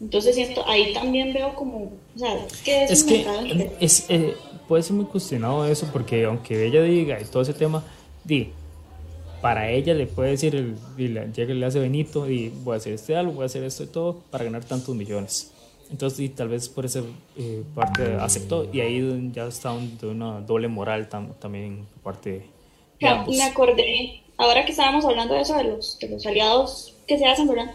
[0.00, 4.34] Entonces siento, ahí también veo como, o sea, es que es, que es, eh,
[4.66, 7.84] puede ser muy cuestionado eso, porque aunque ella diga y todo ese tema,
[8.24, 8.48] di,
[9.40, 10.76] para ella le puede decir, el,
[11.32, 13.86] llega le hace Benito y voy a hacer este algo, voy a hacer esto y
[13.86, 15.52] todo para ganar tantos millones.
[15.90, 17.02] Entonces, y tal vez por esa
[17.36, 22.46] eh, parte aceptó y ahí ya está de una doble moral también por parte
[23.00, 23.36] de ambos.
[23.36, 27.26] Me acordé, ahora que estábamos hablando de eso, de los, de los aliados que se
[27.26, 27.74] hacen, ¿verdad?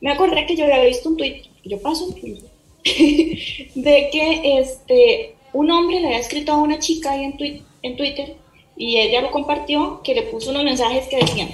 [0.00, 2.14] Me acordé que yo había visto un tweet, yo paso un
[2.84, 8.36] de que este, un hombre le había escrito a una chica ahí en, en Twitter
[8.76, 11.48] y ella lo compartió, que le puso unos mensajes que decían,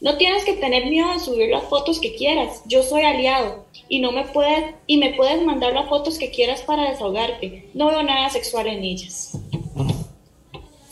[0.00, 4.00] no tienes que tener miedo de subir las fotos que quieras, yo soy aliado y
[4.00, 7.70] no me puedes y me puedes mandar las fotos que quieras para desahogarte.
[7.74, 9.38] No veo nada sexual en ellas.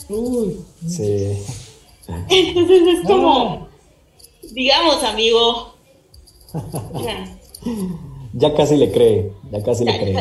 [0.08, 1.38] Uy, sí.
[2.28, 3.68] Entonces es como,
[4.52, 5.74] digamos, amigo.
[8.34, 10.14] Ya casi le cree, ya casi le cree.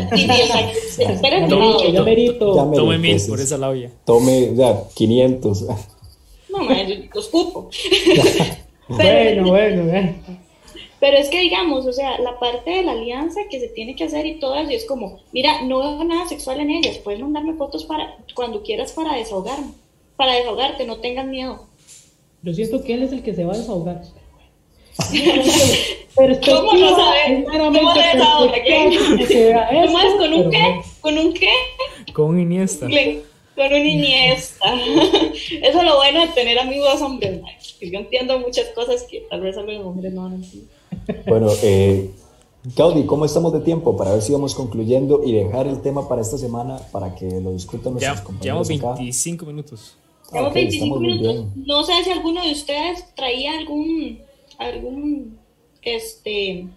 [2.76, 3.89] Tome mil por esa labia.
[4.06, 5.62] Tome, ya, 500.
[6.50, 6.67] No,
[7.13, 7.69] los cupo.
[8.89, 10.13] bueno, bueno, bueno.
[11.00, 14.04] Pero es que digamos, o sea, la parte de la alianza que se tiene que
[14.04, 17.56] hacer y todo eso, es como, mira, no veo nada sexual en ellas, puedes mandarme
[17.56, 19.71] fotos para cuando quieras para desahogarme,
[20.15, 21.65] para desahogarte, no tengas miedo.
[22.43, 24.04] Yo siento que él es el que se va a desahogar.
[26.15, 27.45] ¿Cómo no sabes?
[27.45, 27.82] ¿Cómo
[29.99, 30.82] es con un qué?
[31.01, 31.49] ¿Con un qué?
[32.13, 32.88] Con un Iniesta.
[33.56, 34.75] Con un Iniesta.
[35.62, 37.41] Eso es lo bueno de tener amigos hombres.
[37.82, 40.43] Yo entiendo muchas cosas que tal vez a los hombres no han
[41.25, 42.10] Bueno, eh,
[42.63, 43.97] Gaudi, ¿cómo estamos de tiempo?
[43.97, 47.54] Para ver si vamos concluyendo y dejar el tema para esta semana para que lo
[47.54, 48.67] discutan nuestros ya, compañeros.
[48.67, 49.95] Llevamos 25 minutos.
[50.30, 51.45] Tenemos 25 minutos.
[51.56, 54.19] No sé si alguno de ustedes traía algún,
[54.62, 55.38] algún,
[55.82, 56.67] este...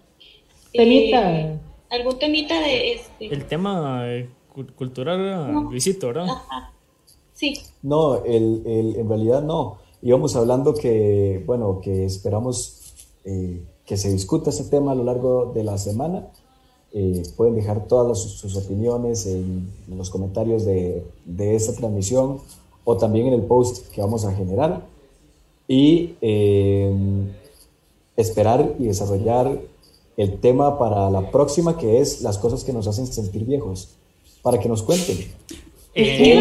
[0.73, 1.39] Temita.
[1.39, 3.27] Eh, algún temita de este...
[3.27, 4.29] El tema eh,
[4.75, 5.63] cultural, no.
[5.63, 6.27] Luisito, ¿verdad?
[7.33, 7.59] Sí.
[7.81, 9.77] No, el, el, en realidad no.
[10.01, 12.93] Íbamos hablando que, bueno, que esperamos
[13.25, 16.27] eh, que se discuta este tema a lo largo de la semana.
[16.93, 22.39] Eh, pueden dejar todas sus, opiniones en, los comentarios de, de, esta transmisión
[22.85, 24.85] o también en el post que vamos a generar.
[25.67, 26.93] Y eh,
[28.17, 29.59] esperar y desarrollar
[30.17, 33.89] el tema para la próxima, que es las cosas que nos hacen sentir viejos,
[34.41, 35.17] para que nos cuenten.
[35.97, 36.37] Eh,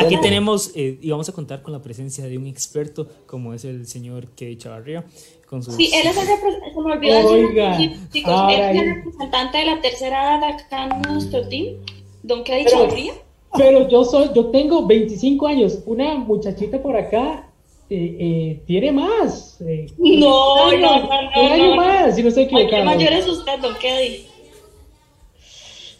[0.00, 3.64] aquí, tenemos, eh, y vamos a contar con la presencia de un experto como es
[3.64, 5.04] el señor Kedi Chavarría.
[5.48, 5.74] Con sus...
[5.74, 7.78] Sí, él es el se me olvidó Oiga,
[8.12, 11.76] chicos, él es el representante de la tercera edad acá en nuestro team,
[12.22, 13.14] don Chavarría.
[13.56, 17.48] Pero yo soy, yo tengo 25 años, una muchachita por acá
[17.90, 19.60] eh, eh, tiene más.
[19.60, 22.70] Eh, no, no, no, no, Un año más, si no estoy equivocado.
[22.70, 24.26] ¿Qué mayor es usted, don Kedi?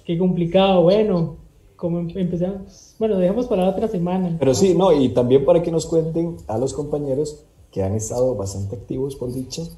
[0.05, 1.44] Qué complicado, bueno
[1.85, 4.37] como em-, empezamos, bueno, dejamos para la otra semana.
[4.38, 8.35] Pero sí, no, y también para que nos cuenten a los compañeros que han estado
[8.35, 9.68] bastante activos, por dicho,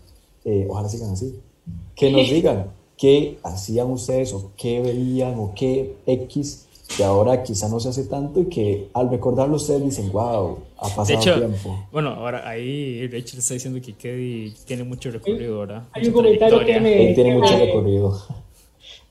[0.44, 1.40] eh, ojalá sigan así,
[1.96, 7.68] que nos digan qué hacían ustedes o qué veían o qué X que ahora quizá
[7.68, 11.86] no se hace tanto y que al recordarlo ustedes dicen, wow, ha pasado tiempo.
[11.90, 15.84] Bueno, ahora ahí Rachel está diciendo que Kedi tiene mucho recorrido, ¿verdad?
[15.92, 17.14] Hay un comentario que me...
[17.14, 18.22] tiene mucho recorrido.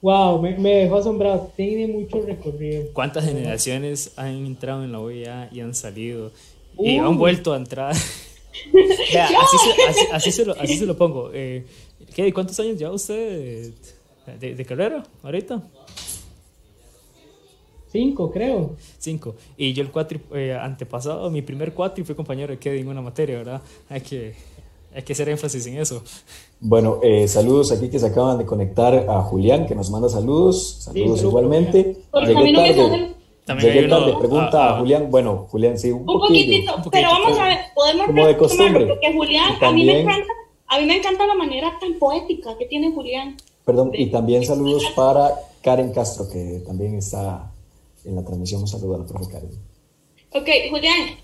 [0.01, 1.51] Wow, me, dejó asombrado.
[1.55, 2.85] Tiene mucho recorrido.
[2.93, 6.31] ¿Cuántas generaciones han entrado en la OEA y han salido?
[6.77, 7.95] Y han vuelto a entrar.
[10.13, 10.55] así, se, lo,
[10.97, 11.31] pongo.
[11.33, 11.65] Eh,
[12.13, 13.71] ¿qué, ¿Cuántos años lleva usted
[14.39, 15.61] de, carrera ahorita?
[17.95, 18.71] Cinco, creo.
[18.97, 19.35] Cinco.
[19.55, 23.01] Y yo el cuatri eh, antepasado, mi primer cuatri fue compañero de Kevin en una
[23.01, 23.61] materia, ¿verdad?
[23.89, 24.35] Hay que
[24.93, 26.03] hay que hacer énfasis en eso.
[26.59, 30.79] Bueno, eh, saludos aquí que se acaban de conectar a Julián, que nos manda saludos.
[30.81, 31.95] Saludos igualmente.
[32.25, 33.15] Llegué tarde.
[33.61, 35.09] Llegué tarde, pregunta a, Julián.
[35.09, 38.87] Bueno, Julián, sí, un, poquitito, pero vamos a ver, podemos como de costumbre.
[38.87, 40.33] Porque Julián, a mí me encanta,
[40.67, 43.37] a mí me encanta la manera tan poética que tiene Julián.
[43.63, 45.31] Perdón, y también saludos para
[45.61, 47.51] Karen Castro, que también está
[48.05, 48.61] en la transmisión.
[48.61, 49.51] Un saludo a la profe Karen.
[50.31, 51.17] Ok, Julián,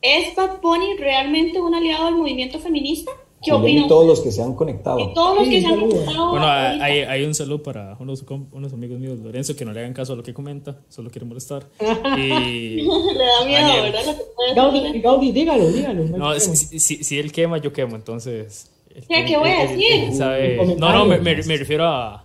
[0.00, 3.10] ¿Es Bad Bunny realmente un aliado del movimiento feminista?
[3.42, 3.84] ¿Qué opinan?
[3.84, 4.98] Y todos los que se han conectado.
[4.98, 6.30] Y todos los que se han conectado.
[6.30, 9.92] Bueno, hay, hay, un saludo para unos, unos amigos míos, Lorenzo, que no le hagan
[9.92, 11.66] caso a lo que comenta, solo quiere molestar.
[12.18, 14.16] Y le da miedo, ¿verdad?
[14.56, 16.04] Gaudi, Gaudi, dígalo, dígalo.
[16.04, 18.70] No, si, si, si, él quema, yo quemo, entonces.
[19.08, 20.12] ¿Qué, ¿Qué voy a decir?
[20.14, 22.24] Sabe, no, no, me, me, me, refiero a.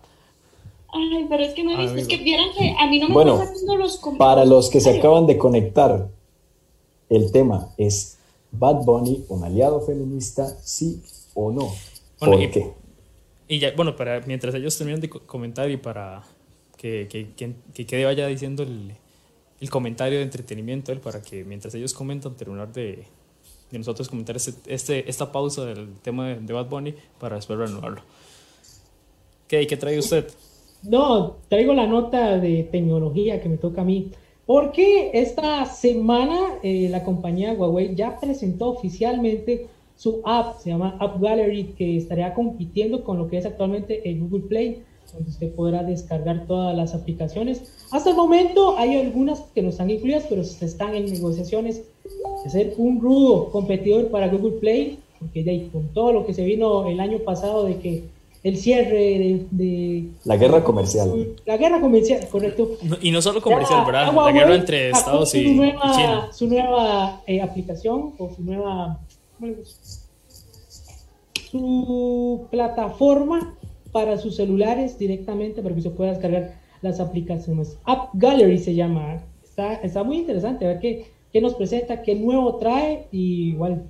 [0.93, 3.13] Ay, pero es que no he visto, es que vieran que a mí no me
[3.15, 4.35] bueno, están haciendo los comentarios.
[4.35, 6.09] Para los que se acaban de conectar,
[7.09, 8.19] el tema es
[8.51, 11.01] Bad Bunny, un aliado feminista, sí
[11.33, 11.73] o no.
[12.19, 12.73] ¿Por y, qué?
[13.47, 16.23] Y ya, bueno, para, mientras ellos terminan de comentar y para
[16.77, 18.93] que, que, que, quede vaya diciendo el,
[19.59, 23.05] el, comentario de entretenimiento, él, para que mientras ellos comentan, terminar de,
[23.71, 27.57] de nosotros comentar este, este, esta pausa del tema de, de Bad Bunny para después
[27.57, 28.01] renovarlo.
[29.47, 30.27] ¿Qué, ¿Qué trae usted?
[30.83, 34.11] No, traigo la nota de tecnología que me toca a mí.
[34.45, 41.21] Porque esta semana eh, la compañía Huawei ya presentó oficialmente su app, se llama App
[41.21, 45.83] Gallery, que estaría compitiendo con lo que es actualmente el Google Play, donde usted podrá
[45.83, 47.71] descargar todas las aplicaciones.
[47.91, 51.83] Hasta el momento hay algunas que no están incluidas, pero están en negociaciones
[52.43, 56.43] de ser un rudo competidor para Google Play, porque ya con todo lo que se
[56.43, 58.03] vino el año pasado de que
[58.43, 61.35] el cierre de, La guerra comercial.
[61.45, 62.77] La guerra comercial, correcto.
[63.01, 64.13] y no solo comercial, ¿verdad?
[64.13, 66.29] La guerra entre Estados y, China.
[66.31, 68.99] Su nueva eh, aplicación o su nueva...
[71.51, 73.55] Su plataforma
[73.91, 77.77] para sus celulares directamente para que se pueda descargar las aplicaciones.
[77.85, 79.23] App Gallery se llama.
[79.43, 83.83] Está, está muy interesante a ver qué, qué nos presenta, qué nuevo trae y igual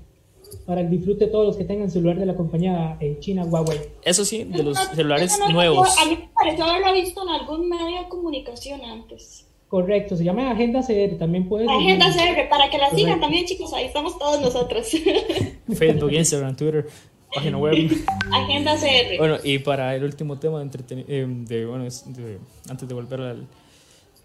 [0.56, 3.80] para el disfrute de todos los que tengan celular de la compañía eh, china Huawei.
[4.04, 5.90] Eso sí, de los celulares nuevos.
[6.00, 9.48] A mí me pareció haberlo visto en algún medio de comunicación antes.
[9.74, 11.68] Correcto, se llama Agenda CR, también puedes...
[11.68, 14.88] Agenda CR, para que la sigan también chicos, ahí estamos todos nosotros.
[15.74, 16.88] Facebook, Instagram, Twitter,
[17.34, 17.90] página web.
[18.32, 19.18] Agenda CR.
[19.18, 23.48] Bueno, y para el último tema de, eh, de bueno, antes de volver al,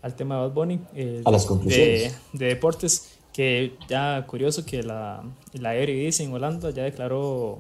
[0.03, 2.14] al, tema de Bad Bunny, eh, a las conclusiones.
[2.33, 7.59] de, de deportes, que ya curioso que la, la Eredivisie en Holanda ya declaró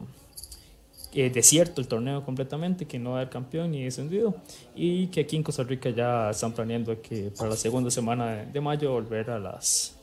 [1.14, 4.34] eh, desierto el torneo completamente, que no va a haber campeón ni descendido,
[4.74, 8.60] y que aquí en Costa Rica ya están planeando que para la segunda semana de,
[8.60, 9.94] mayo volver a las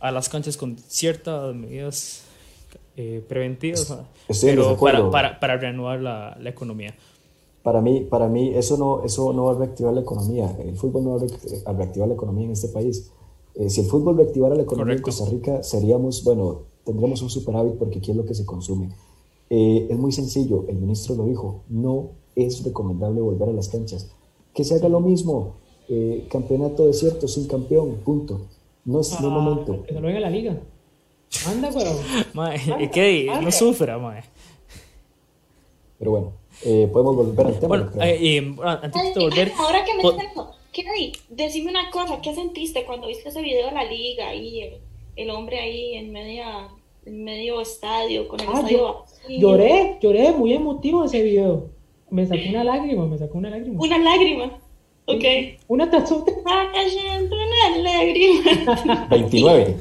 [0.00, 2.22] a las canchas con ciertas medidas
[2.96, 3.94] eh, preventivas,
[4.26, 6.94] Estoy pero para, para, para, reanudar la, la, economía.
[7.62, 10.56] Para mí, para mí eso, no, eso no va a reactivar la economía.
[10.64, 11.26] El fútbol no va
[11.66, 13.10] a reactivar la economía en este país.
[13.58, 17.74] Eh, si el fútbol reactivara la economía en Costa Rica, seríamos, bueno, tendríamos un superávit
[17.74, 18.90] porque aquí es lo que se consume.
[19.50, 24.10] Eh, es muy sencillo, el ministro lo dijo, no es recomendable volver a las canchas.
[24.54, 25.54] Que se haga lo mismo,
[25.88, 28.42] eh, campeonato desierto sin campeón, punto.
[28.84, 29.82] No es el momento.
[29.82, 30.56] Que se lo venga la liga.
[31.46, 31.96] Anda, weón.
[32.34, 34.22] Mae, que no sufra, mae.
[35.98, 36.32] Pero bueno,
[36.64, 37.68] eh, podemos volver al tema.
[37.68, 39.52] Bueno, eh, antes de volver.
[39.58, 43.72] Ahora que me siento, Kelly, decime una cosa, ¿qué sentiste cuando viste ese video de
[43.72, 44.72] la liga y el,
[45.16, 46.68] el hombre ahí en media
[47.08, 51.70] en medio estadio, con el ah, estadio Lloré, lloré muy emotivo ese video.
[52.10, 53.80] Me sacó una lágrima, me sacó una lágrima.
[53.80, 54.58] Una lágrima.
[55.04, 55.24] Ok.
[55.68, 56.32] Una tazota.
[56.46, 59.06] Ah, cayendo una lágrima.
[59.10, 59.76] 29.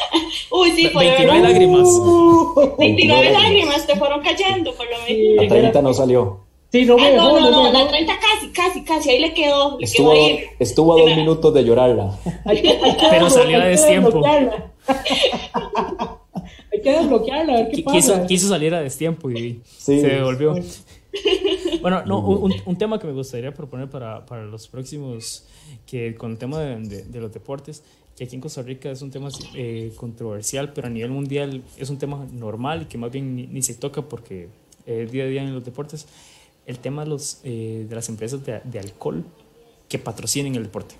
[0.50, 1.88] Uy, sí, por 29 lágrimas.
[2.78, 5.42] 29 lágrimas te fueron cayendo, por lo menos.
[5.42, 6.40] La 30 no salió.
[6.72, 9.78] Sí, no, me ah, no, no, no, la 30 casi, casi, casi, ahí le quedó.
[9.78, 10.44] Le estuvo, quedó ahí.
[10.58, 12.18] estuvo a dos minutos de llorarla.
[13.10, 14.22] Pero salió a destiempo.
[16.72, 18.26] Hay que desbloquearla, a ver qué pasa.
[18.26, 20.54] Quiso, salir a destiempo y se devolvió.
[21.82, 25.44] Bueno, no, un, un, tema que me gustaría proponer para, para los próximos,
[25.84, 27.82] que con el tema de, de, los deportes,
[28.16, 31.90] que aquí en Costa Rica es un tema eh, controversial, pero a nivel mundial es
[31.90, 34.48] un tema normal y que más bien ni, ni se toca porque
[34.86, 36.06] es día a día en los deportes,
[36.66, 39.24] el tema de, los, eh, de las empresas de, de, alcohol
[39.88, 40.94] que patrocinen el deporte.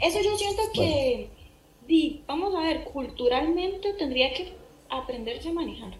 [0.00, 1.28] Eso yo siento que,
[2.26, 4.52] vamos a ver, culturalmente tendría que
[4.88, 5.96] aprenderse a manejar.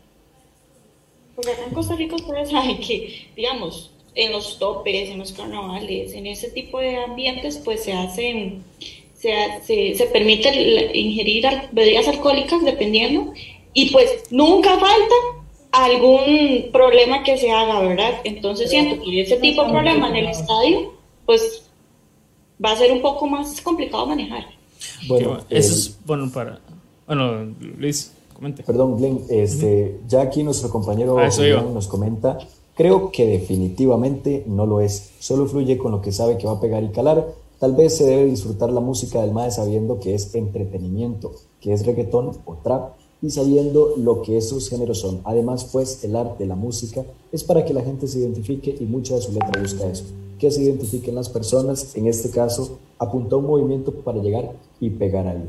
[1.35, 6.13] Porque acá en Costa Rica ustedes saben que, digamos, en los topes, en los carnavales,
[6.13, 8.65] en ese tipo de ambientes, pues se hacen,
[9.15, 13.33] se, se, se permite ingerir bebidas alcohólicas dependiendo,
[13.73, 15.15] y pues nunca falta
[15.73, 18.21] algún problema que se haga, ¿verdad?
[18.25, 20.93] Entonces siento que ese tipo de problema en el estadio,
[21.27, 21.65] pues
[22.65, 24.45] va a ser un poco más complicado manejar.
[25.09, 26.61] Bueno, eso es bueno para...
[27.07, 28.63] Bueno, Luis, comente.
[28.63, 31.29] Perdón, Glenn, este, ya aquí nuestro compañero ah,
[31.73, 32.39] nos comenta,
[32.75, 36.61] creo que definitivamente no lo es, solo fluye con lo que sabe que va a
[36.61, 37.27] pegar y calar.
[37.59, 41.87] Tal vez se debe disfrutar la música del MAE sabiendo que es entretenimiento, que es
[41.87, 45.21] reggaetón o trap, y sabiendo lo que esos géneros son.
[45.25, 49.15] Además, pues el arte, la música, es para que la gente se identifique y mucha
[49.15, 50.05] de su letra busca eso,
[50.39, 55.29] que se identifiquen las personas, en este caso, apuntó un movimiento para llegar y pegar
[55.29, 55.49] ahí.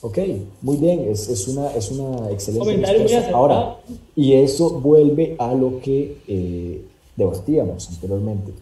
[0.00, 0.18] Ok,
[0.62, 3.24] muy bien, es, es una, es una excelente.
[3.32, 3.80] Ahora,
[4.14, 6.84] y eso vuelve a lo que eh,
[7.16, 8.52] debatíamos anteriormente,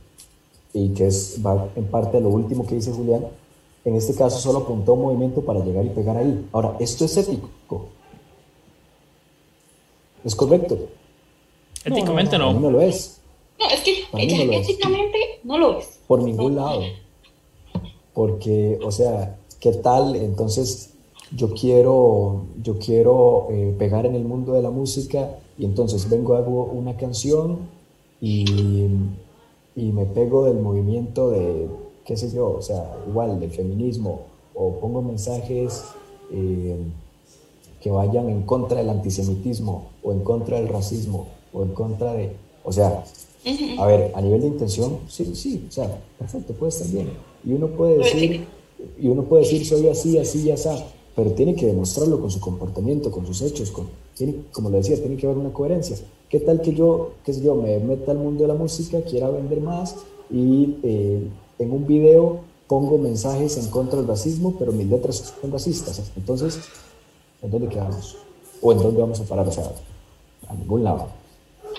[0.73, 3.27] y que es va en parte a lo último que dice Julián,
[3.85, 6.47] en este caso solo apuntó un movimiento para llegar y pegar ahí.
[6.53, 7.49] Ahora, esto es ético,
[10.27, 10.77] ¿Es correcto?
[11.85, 12.53] Éticamente no.
[12.53, 13.21] No, lo es.
[13.61, 16.01] No, es que éticamente no lo es.
[16.09, 16.83] Por ningún lado.
[18.13, 20.17] Porque, o sea, ¿qué tal?
[20.17, 20.95] Entonces,
[21.31, 26.35] yo quiero, yo quiero eh, pegar en el mundo de la música y entonces vengo,
[26.35, 27.61] hago una canción
[28.21, 28.89] y,
[29.77, 31.69] y me pego del movimiento de,
[32.05, 34.23] qué sé yo, o sea, igual, del feminismo,
[34.55, 35.85] o pongo mensajes.
[36.33, 36.77] Eh,
[37.87, 42.33] que vayan en contra del antisemitismo o en contra del racismo o en contra de,
[42.65, 43.05] o sea,
[43.79, 47.11] a ver, a nivel de intención, sí, sí, o sea, perfecto, puede estar bien.
[47.45, 48.45] Y uno puede decir,
[48.99, 52.41] y uno puede decir, soy así, así, ya está, pero tiene que demostrarlo con su
[52.41, 55.97] comportamiento, con sus hechos, con, tiene, como le decía, tiene que haber una coherencia.
[56.29, 59.31] ¿Qué tal que yo, qué sé yo, me meta al mundo de la música, quiera
[59.31, 59.95] vender más
[60.29, 61.29] y eh,
[61.61, 66.03] en un video pongo mensajes en contra del racismo, pero mis letras son racistas?
[66.17, 66.59] Entonces,
[67.43, 68.17] ¿En dónde quedamos?
[68.61, 69.49] ¿O en dónde vamos a parar?
[69.49, 69.71] O sea,
[70.49, 71.09] a ningún lado.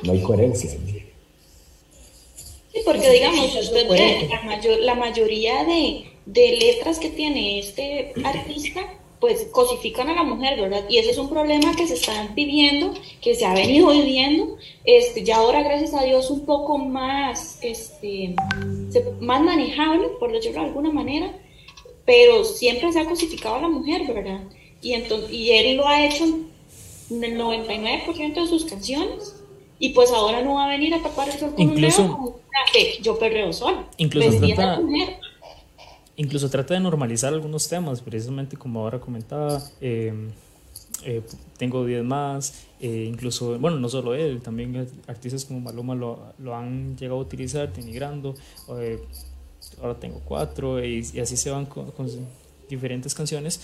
[0.04, 0.70] No hay coherencia.
[0.70, 8.98] Sí, porque digamos, usted la, mayor, la mayoría de, de letras que tiene este artista
[9.20, 10.84] pues cosifican a la mujer, ¿verdad?
[10.90, 15.24] Y ese es un problema que se está viviendo, que se ha venido viviendo, este,
[15.24, 18.36] ya ahora gracias a Dios un poco más, este,
[19.20, 21.36] más manejable, por decirlo de alguna manera,
[22.06, 24.42] pero siempre se ha cosificado a la mujer, ¿verdad?
[24.82, 26.24] Y, entonces, y él lo ha hecho
[27.10, 29.36] en el 99% de sus canciones.
[29.80, 33.20] Y pues ahora no va a venir a tapar el sol con incluso, un yo
[33.20, 33.86] perreo sol.
[33.98, 34.82] Incluso trata,
[36.16, 39.62] incluso trata de normalizar algunos temas, precisamente como ahora comentaba.
[39.80, 40.14] Eh,
[41.06, 41.22] eh,
[41.58, 46.56] tengo 10 más, eh, incluso, bueno, no solo él, también artistas como Maluma lo, lo
[46.56, 48.34] han llegado a utilizar, denigrando.
[49.80, 52.10] ahora tengo cuatro y, y, así se van con, con
[52.68, 53.62] diferentes canciones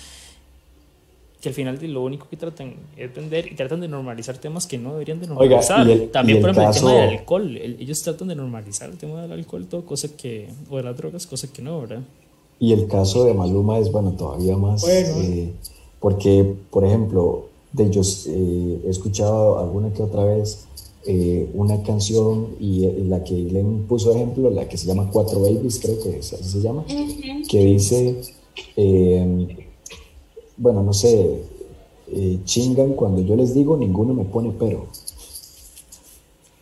[1.44, 4.66] que al final de lo único que tratan es vender y tratan de normalizar temas
[4.66, 5.86] que no deberían de normalizar.
[6.10, 7.58] También, por ejemplo, el tema del alcohol.
[7.58, 11.28] ellos tratan de normalizar el tema del alcohol, todo, cosa que, o de las drogas,
[11.28, 12.00] cosa que no, ¿verdad?
[12.62, 15.52] Y el caso de Maluma es, bueno, todavía más, eh,
[16.00, 20.66] porque, por ejemplo, de ellos eh, he escuchado alguna que otra vez
[21.06, 25.82] eh, una canción y, la que Glenn puso ejemplo, la que se llama Cuatro Babies,
[25.82, 26.86] creo que así se llama,
[27.50, 28.16] que dice
[30.58, 31.41] bueno, no sé,
[32.12, 34.88] eh, chingan cuando yo les digo, ninguno me pone pero.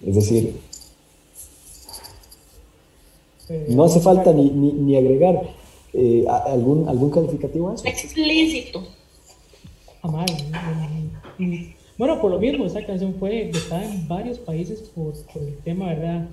[0.05, 0.59] Es decir,
[3.49, 5.41] eh, no hace falta ni, ni, agregar
[5.93, 7.85] eh, algún, algún calificativo a eso.
[7.85, 8.83] Explícito.
[10.03, 10.25] Ah,
[11.97, 15.87] bueno, por lo mismo, esa canción fue está en varios países por, por el tema,
[15.89, 16.27] ¿verdad?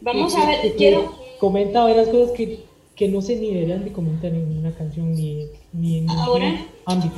[0.00, 1.26] Vamos a ver, quiero...
[1.38, 2.60] Comenta varias cosas que
[2.96, 7.16] que no se ni deberían de comentar en una canción ni, ni en ahora, ámbito.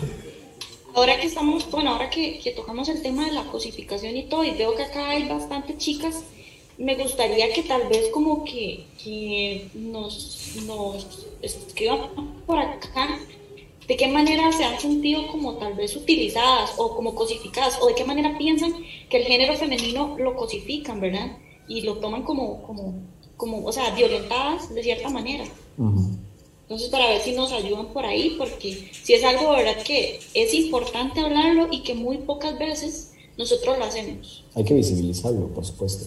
[0.95, 4.43] Ahora que estamos, bueno, ahora que, que, tocamos el tema de la cosificación y todo,
[4.43, 6.25] y veo que acá hay bastantes chicas,
[6.79, 12.09] me gustaría que tal vez como que, que nos, nos escriban
[12.45, 13.19] por acá
[13.87, 17.95] de qué manera se han sentido como tal vez utilizadas o como cosificadas, o de
[17.95, 18.73] qué manera piensan
[19.09, 21.39] que el género femenino lo cosifican, ¿verdad?
[21.69, 22.95] Y lo toman como, como,
[23.37, 25.45] como o sea, violentadas de cierta manera.
[25.79, 30.53] Entonces, para ver si nos ayudan por ahí, porque si es algo, ¿verdad?, que es
[30.55, 34.45] importante hablarlo y que muy pocas veces nosotros lo hacemos.
[34.55, 36.07] Hay que visibilizarlo, por supuesto.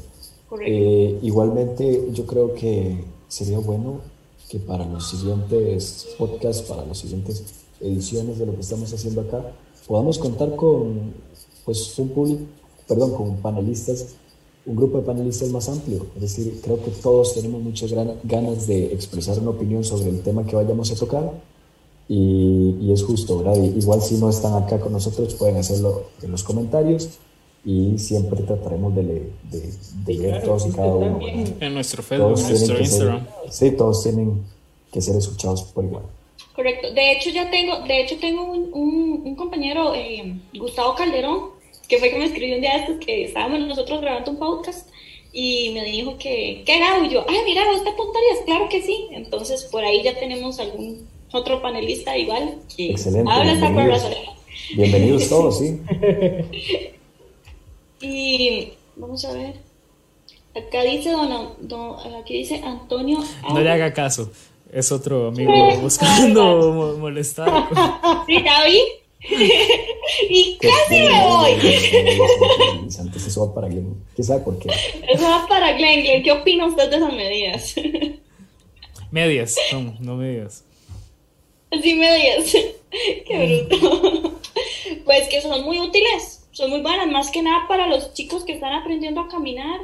[0.65, 4.01] Eh, igualmente, yo creo que sería bueno
[4.49, 7.43] que para los siguientes podcasts, para las siguientes
[7.79, 9.53] ediciones de lo que estamos haciendo acá,
[9.87, 11.13] podamos contar con
[11.63, 12.41] pues, un público,
[12.87, 14.15] perdón, con panelistas
[14.65, 16.05] un grupo de panelistas más amplio.
[16.15, 17.91] Es decir, creo que todos tenemos muchas
[18.23, 21.31] ganas de expresar una opinión sobre el tema que vayamos a tocar
[22.07, 23.55] y, es justo, ¿verdad?
[23.55, 27.09] igual si no están acá con nosotros pueden hacerlo en los comentarios
[27.63, 29.31] y siempre trataremos de,
[30.05, 31.19] de, leer todos y cada uno.
[31.21, 33.27] En nuestro Facebook, en nuestro Instagram.
[33.49, 34.43] sí, todos tienen
[34.91, 36.03] que ser escuchados por igual.
[36.55, 36.91] Correcto.
[36.93, 41.51] De hecho, ya tengo, de hecho tengo un, un, compañero, eh, Gustavo Calderón,
[41.91, 44.87] que fue que me escribió un día estos que estábamos nosotros grabando un podcast
[45.33, 47.03] y me dijo que, ¿qué hago?
[47.03, 48.39] Y yo, ay, mira, ¿vos te apuntarías?
[48.45, 49.09] Claro que sí.
[49.11, 54.09] Entonces, por ahí ya tenemos algún otro panelista igual que Excelente, habla hasta por las
[54.73, 55.81] Bienvenidos todos, sí.
[58.01, 59.55] y vamos a ver.
[60.55, 63.19] Acá dice don, aquí dice Antonio.
[63.49, 64.31] No le haga caso.
[64.71, 67.67] Es otro amigo buscando molestar.
[68.27, 68.79] sí, ya vi.
[69.23, 71.51] Y casi me voy.
[73.15, 74.03] Eso va para Glenn.
[74.15, 74.69] ¿Qué sabe por qué?
[75.09, 76.01] Eso va para Glenn.
[76.01, 77.75] Glenn, ¿qué opina usted de esas medidas?
[79.11, 80.63] medias, no, no medias.
[81.81, 82.51] Sí, medias.
[83.27, 84.39] Qué bruto.
[85.05, 88.53] Pues que son muy útiles, son muy buenas, más que nada para los chicos que
[88.53, 89.79] están aprendiendo a caminar.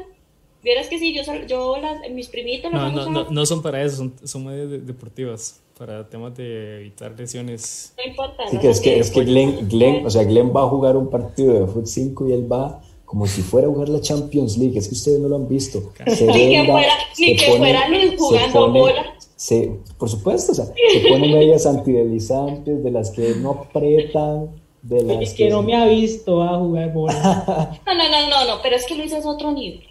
[0.63, 2.71] Vieras que sí, yo, yo las, mis primitos...
[2.71, 7.13] No, no, no, no, son para eso, son, son medidas deportivas para temas de evitar
[7.17, 7.93] lesiones.
[7.97, 8.43] No importa.
[8.49, 11.09] Sí, que es que, es que Glenn, Glenn, o sea, Glenn va a jugar un
[11.09, 14.78] partido de fútbol 5 y él va como si fuera a jugar la Champions League.
[14.78, 15.82] Es que ustedes no lo han visto.
[16.07, 19.15] Se ni que fuera, ni que fuera Luis jugando bola.
[19.36, 24.49] Se, por supuesto, o sea, se ponen medias antideslizantes de las que no apretan.
[24.82, 27.80] De las es que, no me ha visto a jugar bola.
[27.86, 29.84] no, no, no, no, no, pero es que Luis es otro nivel.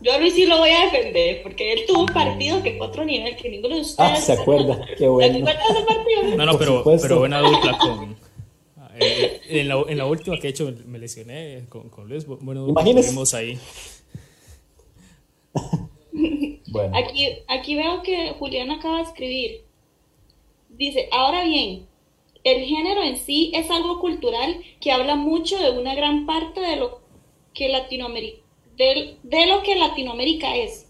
[0.00, 2.86] Yo a Luis sí lo voy a defender, porque él tuvo un partido que fue
[2.86, 4.10] otro nivel, que ninguno de ustedes...
[4.10, 5.34] Ah, se acuerda, qué bueno.
[5.34, 6.36] ¿Se acuerda de ese partido?
[6.36, 8.16] No, no, pero, pero buena dupla con...
[9.02, 12.66] Eh, en, la, en, la, última que he hecho me lesioné con, con Luis, bueno,
[12.84, 13.58] tenemos ahí.
[16.66, 16.94] bueno.
[16.94, 19.64] Aquí, aquí veo que Julián acaba de escribir.
[20.68, 21.86] Dice, ahora bien,
[22.44, 26.76] el género en sí es algo cultural que habla mucho de una gran parte de
[26.76, 27.00] lo
[27.54, 28.42] que Latinoamérica
[28.80, 30.86] de, lo que Latinoamérica es.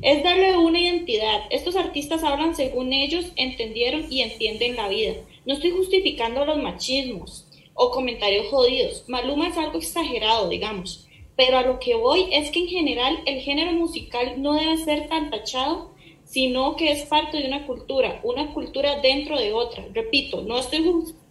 [0.00, 1.42] Es darle una identidad.
[1.50, 5.14] Estos artistas hablan según ellos entendieron y entienden la vida.
[5.44, 9.04] No estoy justificando los machismos o comentarios jodidos.
[9.06, 11.06] Maluma es algo exagerado, digamos.
[11.36, 15.08] Pero a lo que voy es que en general el género musical no debe ser
[15.08, 19.86] tan tachado, sino que es parte de una cultura, una cultura dentro de otra.
[19.92, 20.82] Repito, no estoy,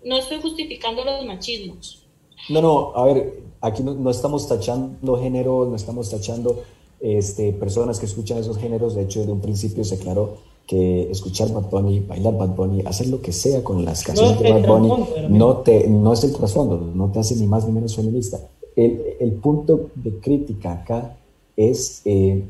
[0.03, 2.04] no estoy justificando los machismos.
[2.49, 6.61] No, no, a ver, aquí no, estamos tachando géneros, no estamos tachando
[6.99, 8.95] este, personas que escuchan esos géneros.
[8.95, 13.07] De hecho, desde un principio se aclaró que escuchar Bad Bunny, bailar Bad Bunny, hacer
[13.07, 14.89] lo que sea con las canciones de Bad Bunny,
[15.29, 18.39] no, te, no es el trasfondo, no te hace ni más ni menos feminista.
[18.75, 21.17] El, el punto de crítica acá
[21.55, 22.43] es eh,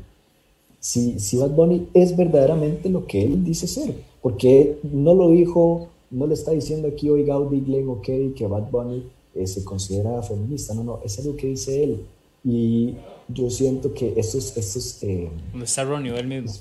[0.80, 5.88] si, si Bad Bunny es verdaderamente lo que él dice ser, porque no lo dijo
[6.10, 9.04] no le está diciendo aquí hoy Gaudi, Glenn o Kerry que Bad Bunny
[9.36, 12.06] eh, se considera feminista, no, no, es algo que dice él.
[12.44, 12.94] Y
[13.28, 15.30] yo siento que estos, estos eh,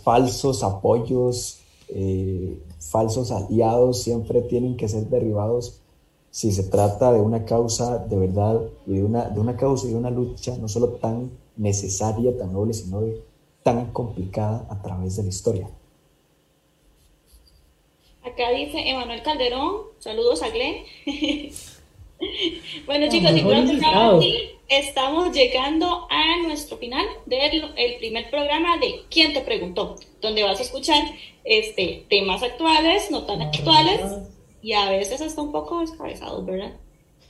[0.03, 1.59] falsos apoyos,
[1.89, 5.81] eh, falsos aliados siempre tienen que ser derribados
[6.31, 9.91] si se trata de una causa de verdad y de una, de una causa y
[9.91, 13.01] de una lucha no solo tan necesaria, tan noble, sino
[13.63, 15.69] tan complicada a través de la historia.
[18.21, 20.83] Acá dice Emanuel Calderón, saludos a Glenn.
[22.85, 23.31] bueno chicos,
[24.21, 29.95] y estamos llegando a nuestro final del primer programa de ¿Quién te preguntó?
[30.21, 31.03] Donde vas a escuchar
[31.43, 34.01] este, temas actuales, no tan actuales
[34.61, 36.73] y a veces hasta un poco descabezados, ¿verdad?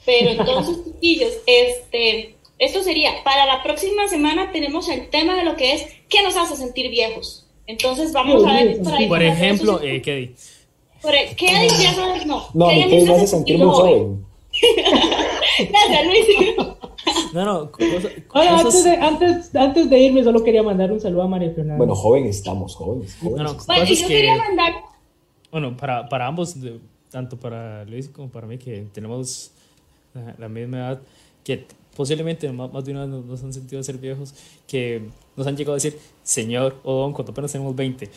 [0.05, 5.55] Pero entonces, chiquillos, este, esto sería, para la próxima semana tenemos el tema de lo
[5.55, 7.45] que es ¿qué nos hace sentir viejos?
[7.67, 9.07] Entonces vamos a ver por ahí.
[9.07, 10.33] Por ejemplo, eh, ¿qué
[11.01, 12.25] por ¿Qué ya sabes?
[12.25, 12.47] No.
[12.53, 14.24] No, ¿qué me hace sentir muy joven?
[15.69, 16.25] Gracias, Luis.
[17.33, 17.71] No, no.
[18.33, 21.77] antes, de, antes, antes, de, irme, solo quería mandar un saludo a María Fernanda.
[21.77, 23.17] Bueno, joven estamos, jóvenes.
[23.19, 23.37] jóvenes.
[23.37, 24.73] No, no, bueno, yo quería mandar.
[25.51, 26.55] Bueno, para, para ambos,
[27.09, 29.51] tanto para Luis como para mí, que tenemos
[30.37, 31.01] la, misma edad,
[31.43, 34.33] que posiblemente más, de una vez nos, han sentido ser viejos,
[34.67, 38.09] que nos han llegado a decir señor o don cuando apenas tenemos 20.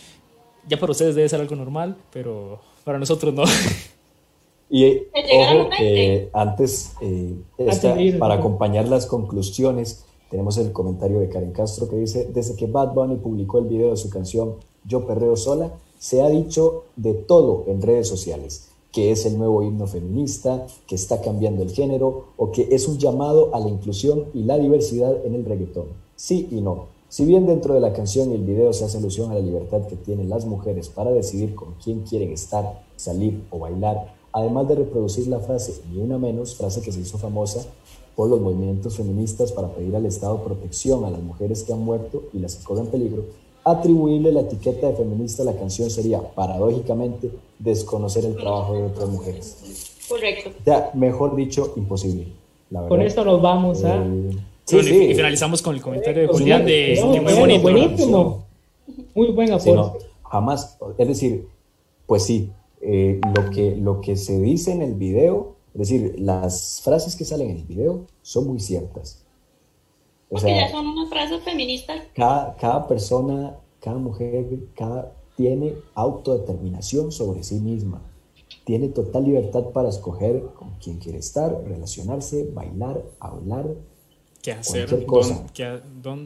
[0.69, 3.45] Ya para ustedes debe ser algo normal, pero para nosotros no.
[4.71, 7.35] Y ojo que antes, eh,
[8.19, 12.93] para acompañar las conclusiones, tenemos el comentario de Karen Castro que dice, desde que Bad
[12.93, 17.65] Bunny publicó el video de su canción Yo Perreo Sola, se ha dicho de todo
[17.67, 22.53] en redes sociales, que es el nuevo himno feminista, que está cambiando el género o
[22.53, 25.87] que es un llamado a la inclusión y la diversidad en el reggaetón.
[26.15, 26.87] Sí y no.
[27.09, 29.87] Si bien dentro de la canción y el video se hace alusión a la libertad
[29.87, 34.77] que tienen las mujeres para decidir con quién quieren estar, salir o bailar, además de
[34.77, 37.67] reproducir la frase ni una menos, frase que se hizo famosa
[38.15, 42.25] por los movimientos feministas para pedir al Estado protección a las mujeres que han muerto
[42.33, 43.25] y las que corren peligro,
[43.65, 49.09] atribuirle la etiqueta de feminista a la canción sería, paradójicamente, desconocer el trabajo de otras
[49.09, 49.95] mujeres.
[50.09, 50.51] Correcto.
[50.61, 52.27] O sea, mejor dicho, imposible.
[52.89, 53.97] Con esto nos vamos a...
[53.97, 54.31] ¿eh?
[54.65, 57.63] Sí, Y finalizamos con el comentario de Julián de, muy bonito.
[57.63, 58.45] Buenísimo.
[59.15, 60.07] Muy buen aporte.
[60.23, 61.49] jamás, es decir,
[62.07, 62.51] pues sí,
[62.81, 67.25] eh, lo, que, lo que se dice en el video, es decir, las frases que
[67.25, 69.25] salen en el video son muy ciertas.
[70.31, 72.03] O sea, ya son unas frases feministas.
[72.15, 78.03] Cada, cada persona, cada mujer, cada, tiene autodeterminación sobre sí misma.
[78.65, 83.67] Tiene total libertad para escoger con quién quiere estar, relacionarse, bailar, hablar,
[84.43, 84.87] ¿Qué hacer?
[84.87, 85.47] cualquier cosa.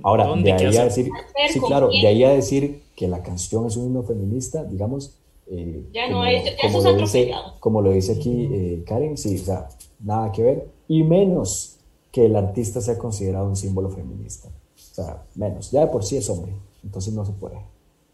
[0.02, 1.08] Ahora, de ahí a decir,
[1.50, 5.18] sí, claro, de ahí a decir que la canción es un himno feminista, digamos,
[5.54, 9.36] eh, ya como, no hay, como, lo dice, como lo dice aquí eh, Karen, sí,
[9.36, 9.68] o sea,
[10.00, 11.76] nada que ver, y menos
[12.10, 14.48] que el artista sea considerado un símbolo feminista.
[14.48, 17.56] O sea, menos, ya de por sí es hombre, entonces no se puede.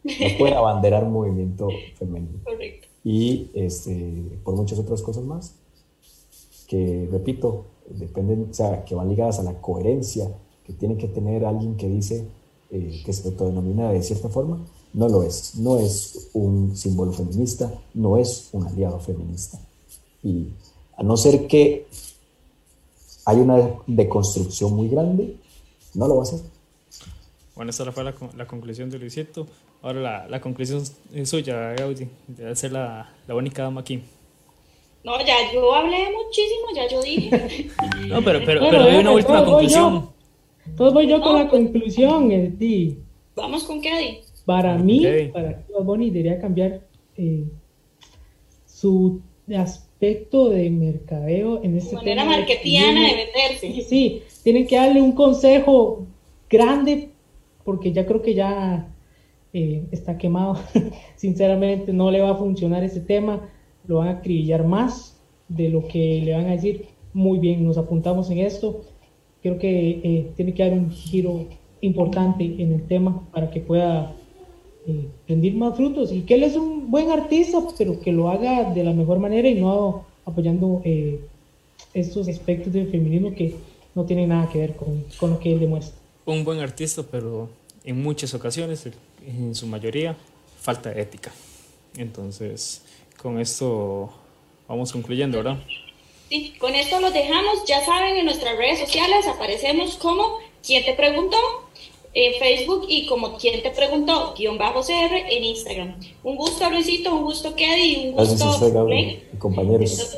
[0.02, 2.40] No puede abanderar un movimiento femenino.
[2.42, 2.88] Correcto.
[3.04, 5.54] Y este, por muchas otras cosas más,
[6.66, 10.28] que repito, dependen, o sea, que van ligadas a la coherencia
[10.64, 12.26] que tiene que tener alguien que dice
[12.70, 15.54] eh, que se autodenomina de cierta forma, no lo es.
[15.56, 19.58] No es un símbolo feminista, no es un aliado feminista.
[20.22, 20.48] Y
[20.96, 21.86] a no ser que
[23.24, 25.36] hay una deconstrucción muy grande,
[25.94, 26.40] no lo va a hacer.
[27.54, 29.46] Bueno, esa fue la, la conclusión de Luisito.
[29.82, 30.82] Ahora la, la conclusión
[31.12, 34.02] es suya, Gaudi, debe ser la, la única dama aquí.
[35.04, 37.70] No, ya yo hablé muchísimo, ya yo dije.
[38.08, 40.10] no, pero, pero, pero hay una última conclusión.
[40.76, 42.98] Todo voy yo con la conclusión, ti.
[43.36, 46.80] Vamos con qué Para mí, para Bad Bunny debería cambiar
[47.18, 47.44] eh,
[48.64, 49.20] su
[49.54, 53.72] aspecto de mercadeo en este manera marketiana de meterse.
[53.74, 56.06] Sí, sí, tienen que darle un consejo
[56.48, 57.10] grande
[57.62, 58.88] porque ya creo que ya
[59.52, 60.56] eh, está quemado.
[61.16, 63.50] Sinceramente, no le va a funcionar ese tema.
[63.86, 66.86] Lo van a acribillar más de lo que le van a decir.
[67.12, 68.80] Muy bien, nos apuntamos en esto.
[69.42, 71.48] Creo que eh, tiene que dar un giro
[71.82, 74.14] importante en el tema para que pueda
[74.88, 78.72] eh, rendir más frutos y que él es un buen artista, pero que lo haga
[78.72, 81.20] de la mejor manera y no apoyando eh,
[81.92, 83.54] estos aspectos del feminismo que
[83.94, 85.94] no tienen nada que ver con, con, lo que él demuestra.
[86.24, 87.50] Un buen artista, pero
[87.84, 88.88] en muchas ocasiones,
[89.26, 90.16] en su mayoría,
[90.58, 91.32] falta ética.
[91.98, 92.82] Entonces,
[93.20, 94.08] con esto
[94.66, 95.58] vamos concluyendo, ¿verdad?
[96.30, 97.64] Sí, con esto los dejamos.
[97.66, 101.36] Ya saben, en nuestras redes sociales aparecemos como ¿Quién te preguntó?
[102.14, 106.00] En Facebook y como quien te preguntó, guion bajo CR en Instagram.
[106.24, 110.16] Un gusto, Luisito, un gusto, Kedi, un gusto, usted, compañeros.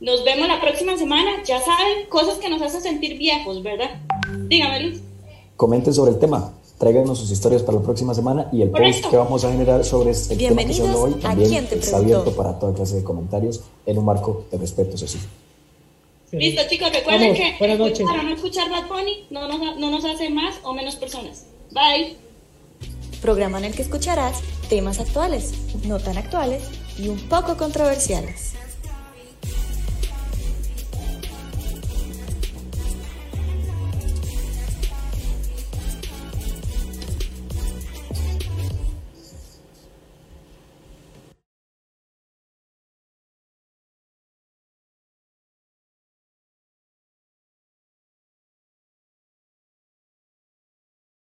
[0.00, 1.42] nos vemos la próxima semana.
[1.44, 4.00] Ya saben, cosas que nos hacen sentir viejos, ¿verdad?
[4.48, 5.02] Dígame, Luis.
[5.56, 6.54] Comenten sobre el tema.
[6.78, 10.10] Tráiganos sus historias para la próxima semana y el post que vamos a generar sobre
[10.10, 14.04] este tema que se hoy también está abierto para toda clase de comentarios en un
[14.04, 15.22] marco de respeto social.
[16.32, 20.56] Listo, chicos, recuerden que para no escuchar Bad Bunny no nos, no nos hace más
[20.62, 21.46] o menos personas.
[21.70, 22.16] Bye.
[23.20, 25.52] Programa en el que escucharás temas actuales,
[25.84, 26.64] no tan actuales
[26.98, 28.54] y un poco controversiales.